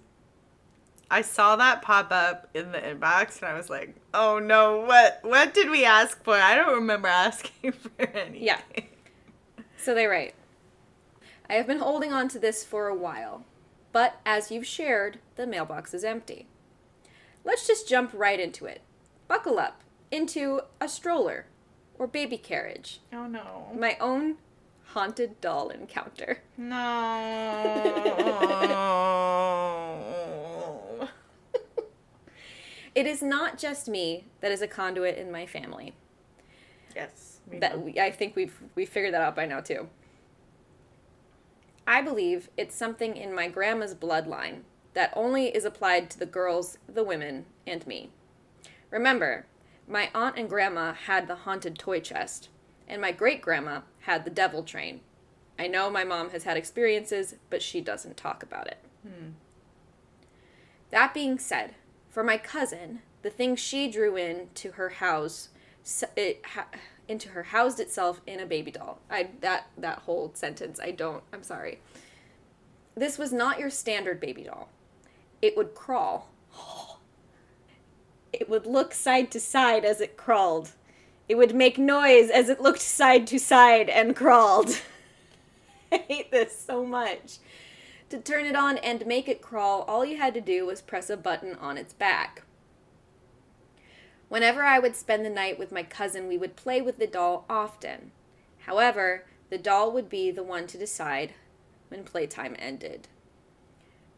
I 1.09 1.21
saw 1.21 1.57
that 1.57 1.81
pop 1.81 2.07
up 2.11 2.47
in 2.53 2.71
the 2.71 2.77
inbox 2.77 3.41
and 3.41 3.51
I 3.51 3.53
was 3.53 3.69
like, 3.69 3.95
oh 4.13 4.39
no, 4.39 4.79
what 4.79 5.19
what 5.23 5.53
did 5.53 5.69
we 5.69 5.83
ask 5.83 6.23
for? 6.23 6.35
I 6.35 6.55
don't 6.55 6.73
remember 6.73 7.09
asking 7.09 7.71
for 7.73 7.91
anything. 7.99 8.41
Yeah. 8.41 8.61
So 9.75 9.93
they 9.93 10.05
write 10.05 10.33
I 11.49 11.55
have 11.55 11.67
been 11.67 11.79
holding 11.79 12.13
on 12.13 12.29
to 12.29 12.39
this 12.39 12.63
for 12.63 12.87
a 12.87 12.95
while, 12.95 13.43
but 13.91 14.21
as 14.25 14.51
you've 14.51 14.65
shared, 14.65 15.19
the 15.35 15.45
mailbox 15.45 15.93
is 15.93 16.05
empty. 16.05 16.47
Let's 17.43 17.67
just 17.67 17.89
jump 17.89 18.11
right 18.13 18.39
into 18.39 18.65
it. 18.65 18.81
Buckle 19.27 19.59
up 19.59 19.81
into 20.11 20.61
a 20.79 20.87
stroller 20.87 21.47
or 21.99 22.07
baby 22.07 22.37
carriage. 22.37 23.01
Oh 23.11 23.27
no. 23.27 23.67
My 23.77 23.97
own 23.99 24.37
haunted 24.93 25.39
doll 25.41 25.69
encounter. 25.69 26.41
No. 26.57 26.77
It 32.93 33.07
is 33.07 33.21
not 33.21 33.57
just 33.57 33.87
me 33.87 34.25
that 34.41 34.51
is 34.51 34.61
a 34.61 34.67
conduit 34.67 35.17
in 35.17 35.31
my 35.31 35.45
family. 35.45 35.93
yes. 36.93 37.39
we 37.49 37.57
That 37.59 37.81
we, 37.81 37.97
I 37.97 38.11
think 38.11 38.35
we've 38.35 38.53
we 38.75 38.85
figured 38.85 39.13
that 39.13 39.21
out 39.21 39.33
by 39.35 39.45
now 39.45 39.61
too. 39.61 39.87
I 41.87 42.01
believe 42.01 42.49
it's 42.57 42.75
something 42.75 43.15
in 43.15 43.33
my 43.33 43.47
grandma's 43.47 43.95
bloodline 43.95 44.63
that 44.93 45.13
only 45.15 45.47
is 45.55 45.63
applied 45.63 46.09
to 46.09 46.19
the 46.19 46.25
girls, 46.25 46.77
the 46.87 47.03
women, 47.03 47.45
and 47.65 47.87
me. 47.87 48.09
Remember, 48.89 49.45
my 49.87 50.09
aunt 50.13 50.37
and 50.37 50.49
grandma 50.49 50.93
had 50.93 51.27
the 51.27 51.35
haunted 51.35 51.79
toy 51.79 52.01
chest, 52.01 52.49
and 52.91 53.01
my 53.01 53.11
great 53.11 53.41
grandma 53.41 53.81
had 54.01 54.25
the 54.25 54.29
devil 54.29 54.61
train. 54.61 54.99
I 55.57 55.67
know 55.67 55.89
my 55.89 56.03
mom 56.03 56.31
has 56.31 56.43
had 56.43 56.57
experiences, 56.57 57.35
but 57.49 57.61
she 57.61 57.81
doesn't 57.81 58.17
talk 58.17 58.43
about 58.43 58.67
it. 58.67 58.77
Hmm. 59.03 59.29
That 60.91 61.13
being 61.13 61.39
said, 61.39 61.75
for 62.09 62.23
my 62.23 62.37
cousin, 62.37 63.01
the 63.21 63.29
thing 63.29 63.55
she 63.55 63.89
drew 63.89 64.17
in 64.17 64.49
to 64.55 64.71
her 64.71 64.89
house, 64.89 65.49
it, 66.17 66.45
ha- 66.45 66.67
into 67.07 67.29
her 67.29 67.43
housed 67.43 67.79
itself 67.79 68.21
in 68.27 68.39
a 68.39 68.45
baby 68.45 68.71
doll. 68.71 68.99
I 69.09 69.29
that 69.39 69.67
that 69.77 69.99
whole 69.99 70.31
sentence. 70.33 70.79
I 70.79 70.91
don't. 70.91 71.23
I'm 71.31 71.43
sorry. 71.43 71.79
This 72.95 73.17
was 73.17 73.31
not 73.31 73.59
your 73.59 73.69
standard 73.69 74.19
baby 74.19 74.43
doll. 74.43 74.69
It 75.41 75.55
would 75.55 75.73
crawl. 75.73 76.29
It 78.33 78.47
would 78.49 78.65
look 78.65 78.93
side 78.93 79.29
to 79.31 79.41
side 79.41 79.83
as 79.83 79.99
it 79.99 80.15
crawled. 80.15 80.71
It 81.27 81.35
would 81.35 81.55
make 81.55 81.77
noise 81.77 82.29
as 82.29 82.49
it 82.49 82.61
looked 82.61 82.81
side 82.81 83.27
to 83.27 83.39
side 83.39 83.89
and 83.89 84.15
crawled. 84.15 84.81
I 85.91 85.97
hate 85.97 86.31
this 86.31 86.57
so 86.59 86.85
much. 86.85 87.37
To 88.09 88.17
turn 88.17 88.45
it 88.45 88.55
on 88.55 88.77
and 88.77 89.05
make 89.05 89.29
it 89.29 89.41
crawl, 89.41 89.83
all 89.83 90.03
you 90.03 90.17
had 90.17 90.33
to 90.33 90.41
do 90.41 90.65
was 90.65 90.81
press 90.81 91.09
a 91.09 91.15
button 91.15 91.55
on 91.55 91.77
its 91.77 91.93
back. 91.93 92.43
Whenever 94.27 94.63
I 94.63 94.79
would 94.79 94.95
spend 94.95 95.25
the 95.25 95.29
night 95.29 95.59
with 95.59 95.71
my 95.71 95.83
cousin, 95.83 96.27
we 96.27 96.37
would 96.37 96.55
play 96.55 96.81
with 96.81 96.97
the 96.99 97.07
doll 97.07 97.45
often. 97.49 98.11
However, 98.59 99.25
the 99.49 99.57
doll 99.57 99.91
would 99.91 100.09
be 100.09 100.31
the 100.31 100.43
one 100.43 100.67
to 100.67 100.77
decide 100.77 101.33
when 101.89 102.03
playtime 102.03 102.55
ended. 102.57 103.09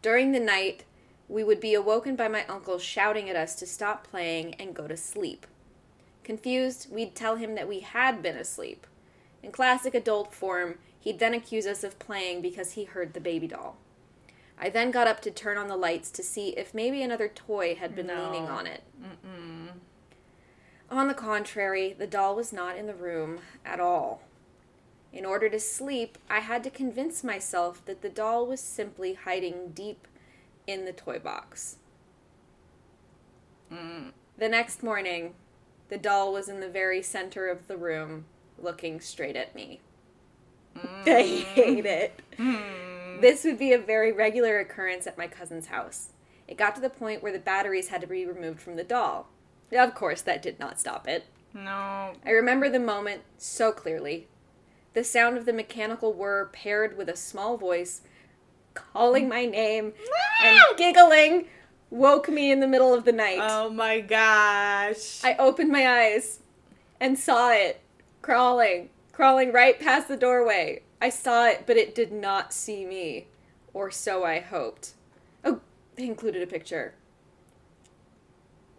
During 0.04 0.32
the 0.32 0.40
night, 0.40 0.84
we 1.28 1.44
would 1.44 1.60
be 1.60 1.74
awoken 1.74 2.16
by 2.16 2.28
my 2.28 2.46
uncle 2.46 2.78
shouting 2.78 3.30
at 3.30 3.36
us 3.36 3.56
to 3.56 3.66
stop 3.66 4.06
playing 4.06 4.54
and 4.56 4.76
go 4.76 4.88
to 4.88 4.98
sleep. 4.98 5.48
Confused, 6.24 6.88
we'd 6.92 7.16
tell 7.16 7.36
him 7.36 7.56
that 7.56 7.68
we 7.68 7.82
had 7.82 8.22
been 8.22 8.38
asleep. 8.38 8.88
In 9.42 9.52
classic 9.52 9.94
adult 9.94 10.34
form, 10.34 10.76
he'd 11.00 11.20
then 11.20 11.34
accuse 11.34 11.66
us 11.66 11.84
of 11.84 12.00
playing 12.00 12.42
because 12.42 12.74
he 12.74 12.86
heard 12.86 13.14
the 13.14 13.20
baby 13.20 13.48
doll. 13.48 13.78
I 14.58 14.70
then 14.70 14.92
got 14.92 15.08
up 15.08 15.22
to 15.24 15.32
turn 15.32 15.58
on 15.58 15.68
the 15.68 15.76
lights 15.76 16.10
to 16.12 16.24
see 16.24 16.50
if 16.50 16.74
maybe 16.74 17.02
another 17.02 17.28
toy 17.28 17.76
had 17.76 17.96
been 17.96 18.08
No. 18.08 18.32
leaning 18.32 18.48
on 18.48 18.68
it. 18.68 18.84
Mm-mm. 19.02 19.70
On 20.90 21.08
the 21.08 21.14
contrary, 21.14 21.94
the 21.98 22.08
doll 22.08 22.36
was 22.36 22.54
not 22.54 22.78
in 22.78 22.88
the 22.88 22.94
room 22.94 23.40
at 23.66 23.80
all. 23.80 24.22
In 25.12 25.26
order 25.26 25.50
to 25.50 25.60
sleep, 25.60 26.18
I 26.30 26.40
had 26.40 26.64
to 26.64 26.70
convince 26.70 27.24
myself 27.24 27.84
that 27.86 28.02
the 28.02 28.10
doll 28.10 28.46
was 28.48 28.62
simply 28.62 29.14
hiding 29.16 29.72
deep 29.74 30.08
in 30.66 30.86
the 30.86 30.94
toy 30.94 31.20
box. 31.20 31.78
Mm. 33.72 34.12
The 34.38 34.50
next 34.50 34.82
morning, 34.82 35.34
the 35.94 36.00
doll 36.00 36.34
was 36.34 36.50
in 36.50 36.60
the 36.60 36.68
very 36.68 37.04
center 37.04 37.48
of 37.48 37.68
the 37.68 37.78
room, 37.78 38.26
looking 38.58 39.00
straight 39.00 39.36
at 39.36 39.54
me. 39.54 39.80
Mm. 40.76 41.08
I 41.08 41.22
hate 41.22 41.86
it. 41.86 42.20
Mm. 42.36 43.22
This 43.22 43.44
would 43.44 43.60
be 43.60 43.74
a 43.74 43.78
very 43.78 44.12
regular 44.12 44.58
occurrence 44.60 45.06
at 45.06 45.20
my 45.20 45.28
cousin's 45.28 45.68
house. 45.68 46.10
It 46.48 46.58
got 46.58 46.74
to 46.74 46.82
the 46.82 46.90
point 46.90 47.22
where 47.22 47.32
the 47.32 47.38
batteries 47.38 47.90
had 47.90 48.02
to 48.02 48.08
be 48.08 48.26
removed 48.26 48.60
from 48.60 48.76
the 48.76 48.84
doll. 48.84 49.28
Of 49.72 49.94
course, 49.94 50.22
that 50.24 50.42
did 50.42 50.60
not 50.60 50.80
stop 50.80 51.08
it. 51.08 51.28
No. 51.54 52.14
I 52.26 52.32
remember 52.32 52.72
the 52.72 52.80
moment 52.80 53.22
so 53.38 53.72
clearly. 53.72 54.28
The 54.96 55.04
sound 55.04 55.38
of 55.38 55.46
the 55.46 55.54
mechanical 55.54 56.12
whir 56.12 56.46
paired 56.46 56.98
with 56.98 57.08
a 57.08 57.16
small 57.16 57.56
voice 57.56 58.02
calling 58.74 59.30
my 59.30 59.46
name 59.46 59.94
and 60.44 60.60
giggling 60.76 61.46
woke 61.94 62.28
me 62.28 62.52
in 62.52 62.60
the 62.60 62.68
middle 62.68 62.94
of 62.94 63.06
the 63.06 63.12
night. 63.12 63.40
Oh 63.40 63.70
my 63.70 64.02
gosh. 64.02 65.24
I 65.24 65.36
opened 65.38 65.72
my 65.72 65.88
eyes 65.88 66.40
and 67.00 67.18
saw 67.18 67.52
it 67.52 67.82
crawling, 68.22 68.90
crawling 69.12 69.54
right 69.54 69.80
past 69.80 70.08
the 70.08 70.18
doorway. 70.18 70.82
I 71.00 71.10
saw 71.10 71.46
it, 71.46 71.64
but 71.68 71.78
it 71.78 71.94
did 71.94 72.12
not 72.12 72.52
see 72.52 72.86
me, 72.86 73.28
or 73.74 73.92
so 73.92 74.24
I 74.24 74.40
hoped. 74.40 74.94
Oh, 75.46 75.60
they 75.96 76.06
included 76.06 76.42
a 76.42 76.48
picture. 76.48 76.96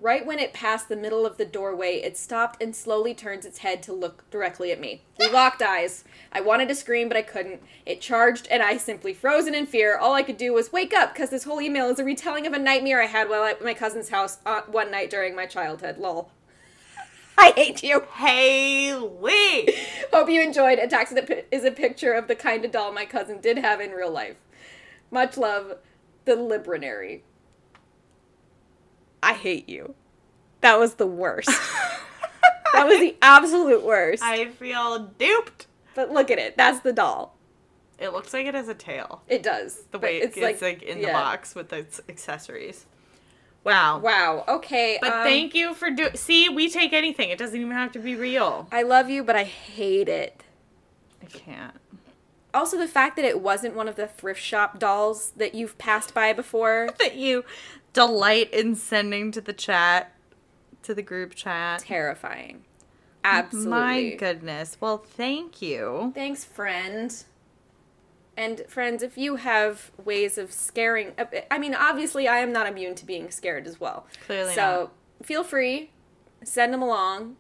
Right 0.00 0.26
when 0.26 0.38
it 0.38 0.52
passed 0.52 0.88
the 0.88 0.96
middle 0.96 1.24
of 1.24 1.38
the 1.38 1.44
doorway, 1.46 1.96
it 1.96 2.18
stopped 2.18 2.62
and 2.62 2.76
slowly 2.76 3.14
turns 3.14 3.46
its 3.46 3.58
head 3.58 3.82
to 3.84 3.92
look 3.92 4.28
directly 4.30 4.70
at 4.70 4.80
me. 4.80 5.02
We 5.18 5.30
locked 5.30 5.62
eyes. 5.62 6.04
I 6.30 6.40
wanted 6.40 6.68
to 6.68 6.74
scream, 6.74 7.08
but 7.08 7.16
I 7.16 7.22
couldn't. 7.22 7.62
It 7.86 8.00
charged, 8.00 8.46
and 8.48 8.62
I 8.62 8.76
simply 8.76 9.14
frozen 9.14 9.54
in 9.54 9.66
fear. 9.66 9.96
All 9.96 10.12
I 10.12 10.22
could 10.22 10.36
do 10.36 10.52
was 10.52 10.72
wake 10.72 10.92
up, 10.92 11.14
because 11.14 11.30
this 11.30 11.44
whole 11.44 11.60
email 11.60 11.88
is 11.88 11.98
a 11.98 12.04
retelling 12.04 12.46
of 12.46 12.52
a 12.52 12.58
nightmare 12.58 13.02
I 13.02 13.06
had 13.06 13.30
while 13.30 13.44
at 13.44 13.64
my 13.64 13.72
cousin's 13.72 14.10
house 14.10 14.38
uh, 14.44 14.62
one 14.62 14.90
night 14.90 15.10
during 15.10 15.34
my 15.34 15.46
childhood. 15.46 15.96
Lol. 15.96 16.30
I 17.38 17.52
hate 17.52 17.82
you. 17.82 18.02
Haley. 18.14 19.74
Hope 20.12 20.28
you 20.28 20.42
enjoyed. 20.42 20.78
Attacks 20.78 21.14
is 21.50 21.64
a 21.64 21.70
picture 21.70 22.12
of 22.12 22.28
the 22.28 22.36
kind 22.36 22.64
of 22.64 22.72
doll 22.72 22.92
my 22.92 23.06
cousin 23.06 23.40
did 23.40 23.58
have 23.58 23.80
in 23.80 23.92
real 23.92 24.10
life. 24.10 24.36
Much 25.10 25.38
love, 25.38 25.78
the 26.24 26.36
Libranary. 26.36 27.22
I 29.24 29.32
hate 29.32 29.68
you. 29.68 29.94
That 30.60 30.78
was 30.78 30.94
the 30.94 31.06
worst. 31.06 31.48
that 32.72 32.86
was 32.86 32.98
the 33.00 33.16
absolute 33.22 33.84
worst. 33.84 34.22
I 34.22 34.46
feel 34.46 35.10
duped. 35.18 35.66
but 35.94 36.10
look 36.10 36.30
at 36.30 36.38
it. 36.38 36.56
That's 36.56 36.80
the 36.80 36.92
doll. 36.92 37.36
It 37.98 38.12
looks 38.12 38.32
like 38.34 38.46
it 38.46 38.54
has 38.54 38.68
a 38.68 38.74
tail. 38.74 39.22
It 39.28 39.42
does. 39.42 39.82
The 39.90 39.98
way 39.98 40.18
it's, 40.18 40.36
like, 40.36 40.82
in 40.82 41.00
the 41.00 41.08
box 41.08 41.54
with 41.54 41.72
its 41.72 42.00
accessories. 42.08 42.86
Wow. 43.62 43.98
Wow. 43.98 44.44
Okay. 44.46 44.98
But 45.00 45.12
um, 45.12 45.24
thank 45.24 45.54
you 45.54 45.74
for 45.74 45.90
do. 45.90 46.10
See, 46.14 46.48
we 46.48 46.68
take 46.68 46.92
anything. 46.92 47.30
It 47.30 47.38
doesn't 47.38 47.58
even 47.58 47.72
have 47.72 47.92
to 47.92 47.98
be 47.98 48.14
real. 48.14 48.68
I 48.70 48.82
love 48.82 49.08
you, 49.08 49.24
but 49.24 49.36
I 49.36 49.44
hate 49.44 50.08
it. 50.08 50.42
I 51.22 51.26
can't. 51.26 51.74
also 52.52 52.76
the 52.76 52.86
fact 52.86 53.16
that 53.16 53.24
it 53.24 53.40
wasn't 53.40 53.74
one 53.74 53.88
of 53.88 53.96
the 53.96 54.06
thrift 54.06 54.42
shop 54.42 54.78
dolls 54.78 55.32
that 55.36 55.54
you've 55.54 55.78
passed 55.78 56.12
by 56.12 56.32
before. 56.34 56.90
that 56.98 57.16
you 57.16 57.44
delight 57.94 58.52
in 58.52 58.74
sending 58.74 59.32
to 59.32 59.40
the 59.40 59.54
chat, 59.54 60.12
to 60.82 60.94
the 60.94 61.02
group 61.02 61.34
chat. 61.34 61.80
Terrifying. 61.80 62.64
Absolutely. 63.24 63.70
My 63.70 64.14
goodness. 64.18 64.76
Well, 64.80 64.98
thank 64.98 65.62
you. 65.62 66.12
Thanks, 66.14 66.44
friend. 66.44 67.24
And 68.36 68.62
friends, 68.68 69.02
if 69.02 69.16
you 69.16 69.36
have 69.36 69.92
ways 70.04 70.36
of 70.36 70.52
scaring, 70.52 71.12
uh, 71.16 71.24
I 71.50 71.58
mean, 71.58 71.74
obviously, 71.74 72.28
I 72.28 72.38
am 72.38 72.52
not 72.52 72.66
immune 72.66 72.94
to 72.96 73.06
being 73.06 73.30
scared 73.30 73.66
as 73.66 73.80
well. 73.80 74.06
Clearly 74.26 74.54
so 74.54 74.90
feel 75.22 75.44
free, 75.44 75.90
send 76.42 76.74
them 76.74 76.82
along. 76.82 77.36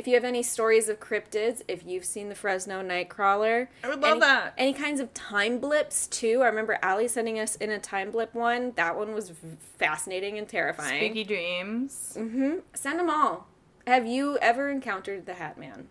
If 0.00 0.08
you 0.08 0.14
have 0.14 0.24
any 0.24 0.42
stories 0.42 0.88
of 0.88 0.98
cryptids, 0.98 1.60
if 1.68 1.84
you've 1.84 2.06
seen 2.06 2.30
the 2.30 2.34
Fresno 2.34 2.82
Nightcrawler, 2.82 3.68
I 3.84 3.88
would 3.90 4.00
love 4.00 4.12
any, 4.12 4.20
that. 4.20 4.54
Any 4.56 4.72
kinds 4.72 4.98
of 4.98 5.12
time 5.12 5.58
blips 5.58 6.06
too. 6.06 6.40
I 6.40 6.46
remember 6.46 6.78
Allie 6.80 7.06
sending 7.06 7.38
us 7.38 7.54
in 7.56 7.68
a 7.68 7.78
time 7.78 8.10
blip 8.10 8.32
one. 8.32 8.72
That 8.76 8.96
one 8.96 9.12
was 9.12 9.30
fascinating 9.76 10.38
and 10.38 10.48
terrifying. 10.48 11.04
Spooky 11.04 11.24
dreams. 11.24 12.16
Mm 12.18 12.30
hmm 12.30 12.58
Send 12.72 12.98
them 12.98 13.10
all. 13.10 13.48
Have 13.86 14.06
you 14.06 14.38
ever 14.38 14.70
encountered 14.70 15.26
the 15.26 15.34
Hat 15.34 15.58
Man? 15.58 15.88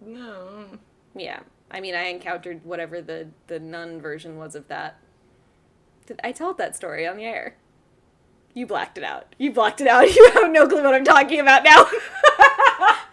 No. 0.00 0.64
Yeah. 1.14 1.40
I 1.70 1.82
mean, 1.82 1.94
I 1.94 2.04
encountered 2.04 2.64
whatever 2.64 3.02
the 3.02 3.28
the 3.48 3.60
nun 3.60 4.00
version 4.00 4.38
was 4.38 4.54
of 4.54 4.68
that. 4.68 4.96
Did 6.06 6.18
I 6.24 6.32
told 6.32 6.56
that 6.56 6.76
story 6.76 7.06
on 7.06 7.18
the 7.18 7.26
air? 7.26 7.56
You 8.54 8.66
blacked 8.66 8.96
it 8.96 9.04
out. 9.04 9.34
You 9.36 9.52
blocked 9.52 9.82
it 9.82 9.86
out. 9.86 10.08
You 10.14 10.30
have 10.32 10.50
no 10.50 10.66
clue 10.66 10.82
what 10.82 10.94
I'm 10.94 11.04
talking 11.04 11.40
about 11.40 11.62
now. 11.62 11.84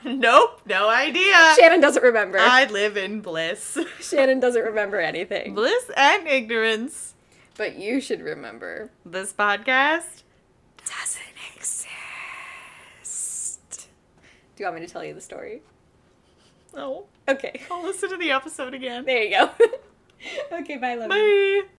Nope. 0.06 0.62
No 0.66 0.90
idea. 0.90 1.54
Shannon 1.60 1.80
doesn't 1.82 2.04
remember. 2.04 2.38
I 2.40 2.66
live 2.66 2.98
in 2.98 3.22
bliss. 3.22 3.78
Shannon 4.02 4.40
doesn't 4.40 4.64
remember 4.64 5.00
anything. 5.00 5.54
bliss 5.54 5.90
and 5.96 6.28
ignorance. 6.28 7.14
But 7.58 7.76
you 7.78 8.02
should 8.02 8.22
remember. 8.22 8.90
This 9.06 9.32
podcast 9.34 10.24
Doesn't 10.86 11.22
exist. 11.56 11.88
Do 14.56 14.64
you 14.64 14.66
want 14.66 14.80
me 14.80 14.86
to 14.88 14.92
tell 14.92 15.04
you 15.04 15.14
the 15.14 15.22
story? 15.22 15.62
Oh, 16.76 17.06
Okay. 17.28 17.62
I'll 17.70 17.84
listen 17.84 18.10
to 18.10 18.18
the 18.18 18.32
episode 18.32 18.74
again. 18.74 19.06
There 19.06 19.24
you 19.24 19.30
go. 19.38 19.52
okay, 20.62 20.78
bye, 20.78 20.96
love 20.96 21.12
you. 21.12 21.64
Bye. 21.68 21.70